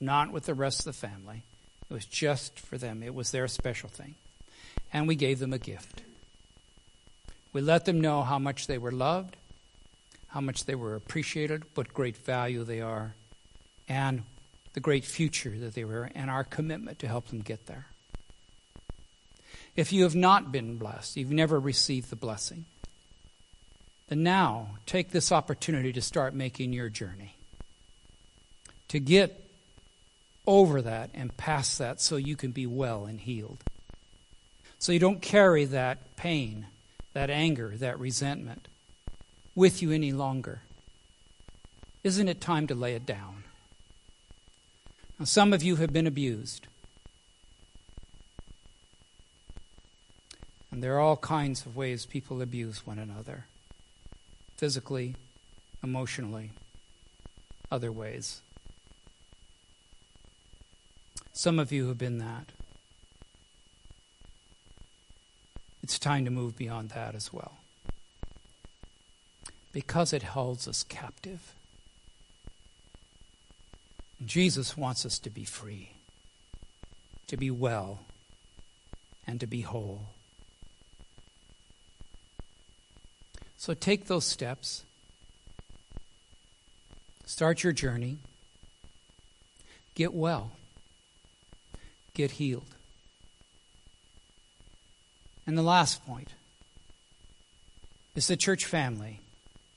not 0.00 0.30
with 0.30 0.44
the 0.44 0.52
rest 0.52 0.80
of 0.80 0.84
the 0.84 0.92
family. 0.92 1.44
It 1.88 1.94
was 1.94 2.04
just 2.04 2.60
for 2.60 2.76
them, 2.76 3.02
it 3.02 3.14
was 3.14 3.30
their 3.30 3.48
special 3.48 3.88
thing. 3.88 4.14
And 4.92 5.08
we 5.08 5.16
gave 5.16 5.38
them 5.38 5.54
a 5.54 5.58
gift. 5.58 6.02
We 7.54 7.62
let 7.62 7.86
them 7.86 8.02
know 8.02 8.22
how 8.22 8.38
much 8.38 8.66
they 8.66 8.76
were 8.76 8.92
loved, 8.92 9.34
how 10.28 10.42
much 10.42 10.66
they 10.66 10.74
were 10.74 10.94
appreciated, 10.94 11.62
what 11.74 11.94
great 11.94 12.18
value 12.18 12.64
they 12.64 12.82
are, 12.82 13.14
and 13.88 14.24
the 14.76 14.80
great 14.80 15.06
future 15.06 15.54
that 15.58 15.74
they 15.74 15.86
were, 15.86 16.10
and 16.14 16.30
our 16.30 16.44
commitment 16.44 16.98
to 16.98 17.08
help 17.08 17.28
them 17.28 17.40
get 17.40 17.64
there. 17.64 17.86
If 19.74 19.90
you 19.90 20.02
have 20.02 20.14
not 20.14 20.52
been 20.52 20.76
blessed, 20.76 21.16
you've 21.16 21.32
never 21.32 21.58
received 21.58 22.10
the 22.10 22.14
blessing, 22.14 22.66
then 24.08 24.22
now 24.22 24.76
take 24.84 25.12
this 25.12 25.32
opportunity 25.32 25.94
to 25.94 26.02
start 26.02 26.34
making 26.34 26.74
your 26.74 26.90
journey. 26.90 27.36
To 28.88 29.00
get 29.00 29.48
over 30.46 30.82
that 30.82 31.08
and 31.14 31.34
past 31.38 31.78
that 31.78 32.02
so 32.02 32.16
you 32.16 32.36
can 32.36 32.50
be 32.50 32.66
well 32.66 33.06
and 33.06 33.18
healed. 33.18 33.64
So 34.78 34.92
you 34.92 34.98
don't 34.98 35.22
carry 35.22 35.64
that 35.64 36.16
pain, 36.16 36.66
that 37.14 37.30
anger, 37.30 37.72
that 37.78 37.98
resentment 37.98 38.68
with 39.54 39.80
you 39.80 39.90
any 39.90 40.12
longer. 40.12 40.60
Isn't 42.04 42.28
it 42.28 42.42
time 42.42 42.66
to 42.66 42.74
lay 42.74 42.94
it 42.94 43.06
down? 43.06 43.44
Now, 45.18 45.24
some 45.24 45.52
of 45.52 45.62
you 45.62 45.76
have 45.76 45.92
been 45.92 46.06
abused. 46.06 46.66
And 50.70 50.82
there 50.82 50.94
are 50.94 51.00
all 51.00 51.16
kinds 51.16 51.64
of 51.64 51.74
ways 51.74 52.04
people 52.04 52.42
abuse 52.42 52.86
one 52.86 52.98
another 52.98 53.46
physically, 54.56 55.14
emotionally, 55.82 56.50
other 57.70 57.92
ways. 57.92 58.40
Some 61.32 61.58
of 61.58 61.72
you 61.72 61.88
have 61.88 61.98
been 61.98 62.18
that. 62.18 62.52
It's 65.82 65.98
time 65.98 66.24
to 66.24 66.30
move 66.30 66.56
beyond 66.56 66.90
that 66.90 67.14
as 67.14 67.32
well. 67.32 67.58
Because 69.72 70.12
it 70.12 70.22
holds 70.22 70.66
us 70.66 70.82
captive. 70.82 71.55
Jesus 74.26 74.76
wants 74.76 75.06
us 75.06 75.18
to 75.20 75.30
be 75.30 75.44
free, 75.44 75.90
to 77.28 77.36
be 77.36 77.50
well, 77.50 78.00
and 79.26 79.40
to 79.40 79.46
be 79.46 79.62
whole. 79.62 80.02
So 83.56 83.74
take 83.74 84.06
those 84.06 84.24
steps. 84.24 84.84
Start 87.24 87.62
your 87.62 87.72
journey. 87.72 88.18
Get 89.94 90.12
well. 90.12 90.52
Get 92.14 92.32
healed. 92.32 92.74
And 95.46 95.56
the 95.56 95.62
last 95.62 96.04
point 96.04 96.30
is 98.14 98.26
the 98.26 98.36
church 98.36 98.64
family, 98.64 99.20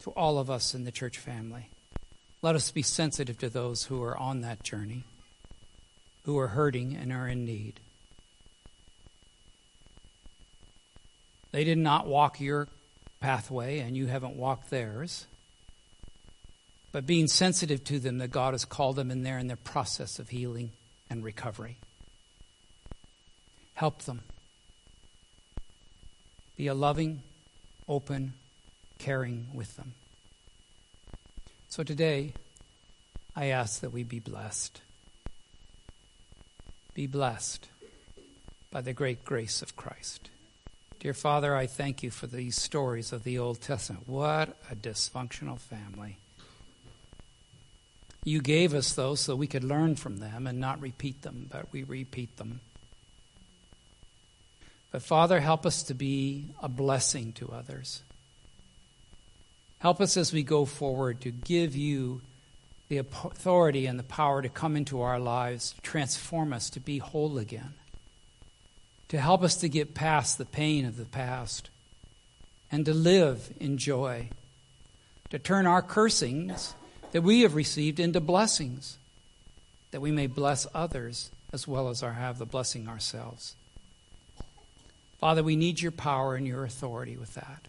to 0.01 0.11
all 0.11 0.39
of 0.39 0.49
us 0.49 0.73
in 0.73 0.85
the 0.85 0.91
church 0.91 1.17
family. 1.17 1.69
Let 2.41 2.55
us 2.55 2.71
be 2.71 2.81
sensitive 2.81 3.37
to 3.39 3.49
those 3.49 3.85
who 3.85 4.01
are 4.03 4.17
on 4.17 4.41
that 4.41 4.63
journey, 4.63 5.03
who 6.23 6.37
are 6.37 6.47
hurting 6.47 6.95
and 6.95 7.11
are 7.11 7.27
in 7.27 7.43
need. 7.43 7.79
They 11.51 11.63
did 11.63 11.77
not 11.77 12.07
walk 12.07 12.39
your 12.39 12.67
pathway, 13.19 13.79
and 13.79 13.97
you 13.97 14.07
haven't 14.07 14.35
walked 14.35 14.69
theirs. 14.69 15.25
But 16.91 17.05
being 17.05 17.27
sensitive 17.27 17.83
to 17.85 17.99
them 17.99 18.19
that 18.19 18.31
God 18.31 18.53
has 18.53 18.65
called 18.65 18.95
them 18.95 19.11
in 19.11 19.23
there 19.23 19.37
in 19.37 19.47
their 19.47 19.57
process 19.57 20.17
of 20.17 20.29
healing 20.29 20.71
and 21.09 21.23
recovery. 21.23 21.77
Help 23.73 24.03
them. 24.03 24.21
Be 26.55 26.67
a 26.67 26.73
loving, 26.73 27.21
open, 27.87 28.33
caring 28.97 29.47
with 29.53 29.75
them. 29.75 29.93
So 31.79 31.83
today, 31.85 32.33
I 33.37 33.45
ask 33.45 33.79
that 33.79 33.93
we 33.93 34.03
be 34.03 34.19
blessed. 34.19 34.81
Be 36.93 37.07
blessed 37.07 37.69
by 38.69 38.81
the 38.81 38.91
great 38.91 39.23
grace 39.23 39.61
of 39.61 39.77
Christ. 39.77 40.29
Dear 40.99 41.13
Father, 41.13 41.55
I 41.55 41.67
thank 41.67 42.03
you 42.03 42.11
for 42.11 42.27
these 42.27 42.61
stories 42.61 43.13
of 43.13 43.23
the 43.23 43.39
Old 43.39 43.61
Testament. 43.61 44.09
What 44.09 44.57
a 44.69 44.75
dysfunctional 44.75 45.57
family. 45.57 46.17
You 48.25 48.41
gave 48.41 48.73
us 48.73 48.91
those 48.91 49.21
so 49.21 49.37
we 49.37 49.47
could 49.47 49.63
learn 49.63 49.95
from 49.95 50.17
them 50.17 50.47
and 50.47 50.59
not 50.59 50.81
repeat 50.81 51.21
them, 51.21 51.47
but 51.49 51.71
we 51.71 51.83
repeat 51.83 52.35
them. 52.35 52.59
But 54.91 55.01
Father, 55.01 55.39
help 55.39 55.65
us 55.65 55.83
to 55.83 55.93
be 55.93 56.49
a 56.61 56.67
blessing 56.67 57.31
to 57.37 57.53
others. 57.53 58.01
Help 59.79 60.01
us 60.01 60.17
as 60.17 60.33
we 60.33 60.43
go 60.43 60.65
forward 60.65 61.21
to 61.21 61.31
give 61.31 61.75
you 61.75 62.21
the 62.89 62.97
authority 62.97 63.85
and 63.85 63.97
the 63.97 64.03
power 64.03 64.41
to 64.41 64.49
come 64.49 64.75
into 64.75 65.01
our 65.01 65.19
lives, 65.19 65.71
to 65.73 65.81
transform 65.81 66.51
us, 66.51 66.69
to 66.71 66.79
be 66.79 66.97
whole 66.97 67.37
again, 67.37 67.73
to 69.07 69.19
help 69.19 69.41
us 69.41 69.55
to 69.57 69.69
get 69.69 69.93
past 69.93 70.37
the 70.37 70.45
pain 70.45 70.85
of 70.85 70.97
the 70.97 71.05
past, 71.05 71.69
and 72.71 72.85
to 72.85 72.93
live 72.93 73.53
in 73.59 73.77
joy, 73.77 74.27
to 75.29 75.39
turn 75.39 75.65
our 75.65 75.81
cursings 75.81 76.73
that 77.11 77.21
we 77.21 77.41
have 77.41 77.55
received 77.55 77.99
into 77.99 78.19
blessings, 78.19 78.97
that 79.91 80.01
we 80.01 80.11
may 80.11 80.27
bless 80.27 80.67
others 80.73 81.31
as 81.53 81.67
well 81.67 81.89
as 81.89 82.03
our 82.03 82.13
have 82.13 82.37
the 82.37 82.45
blessing 82.45 82.87
ourselves. 82.87 83.55
Father, 85.19 85.41
we 85.41 85.55
need 85.55 85.81
your 85.81 85.91
power 85.91 86.35
and 86.35 86.45
your 86.45 86.63
authority 86.63 87.17
with 87.17 87.33
that. 87.35 87.68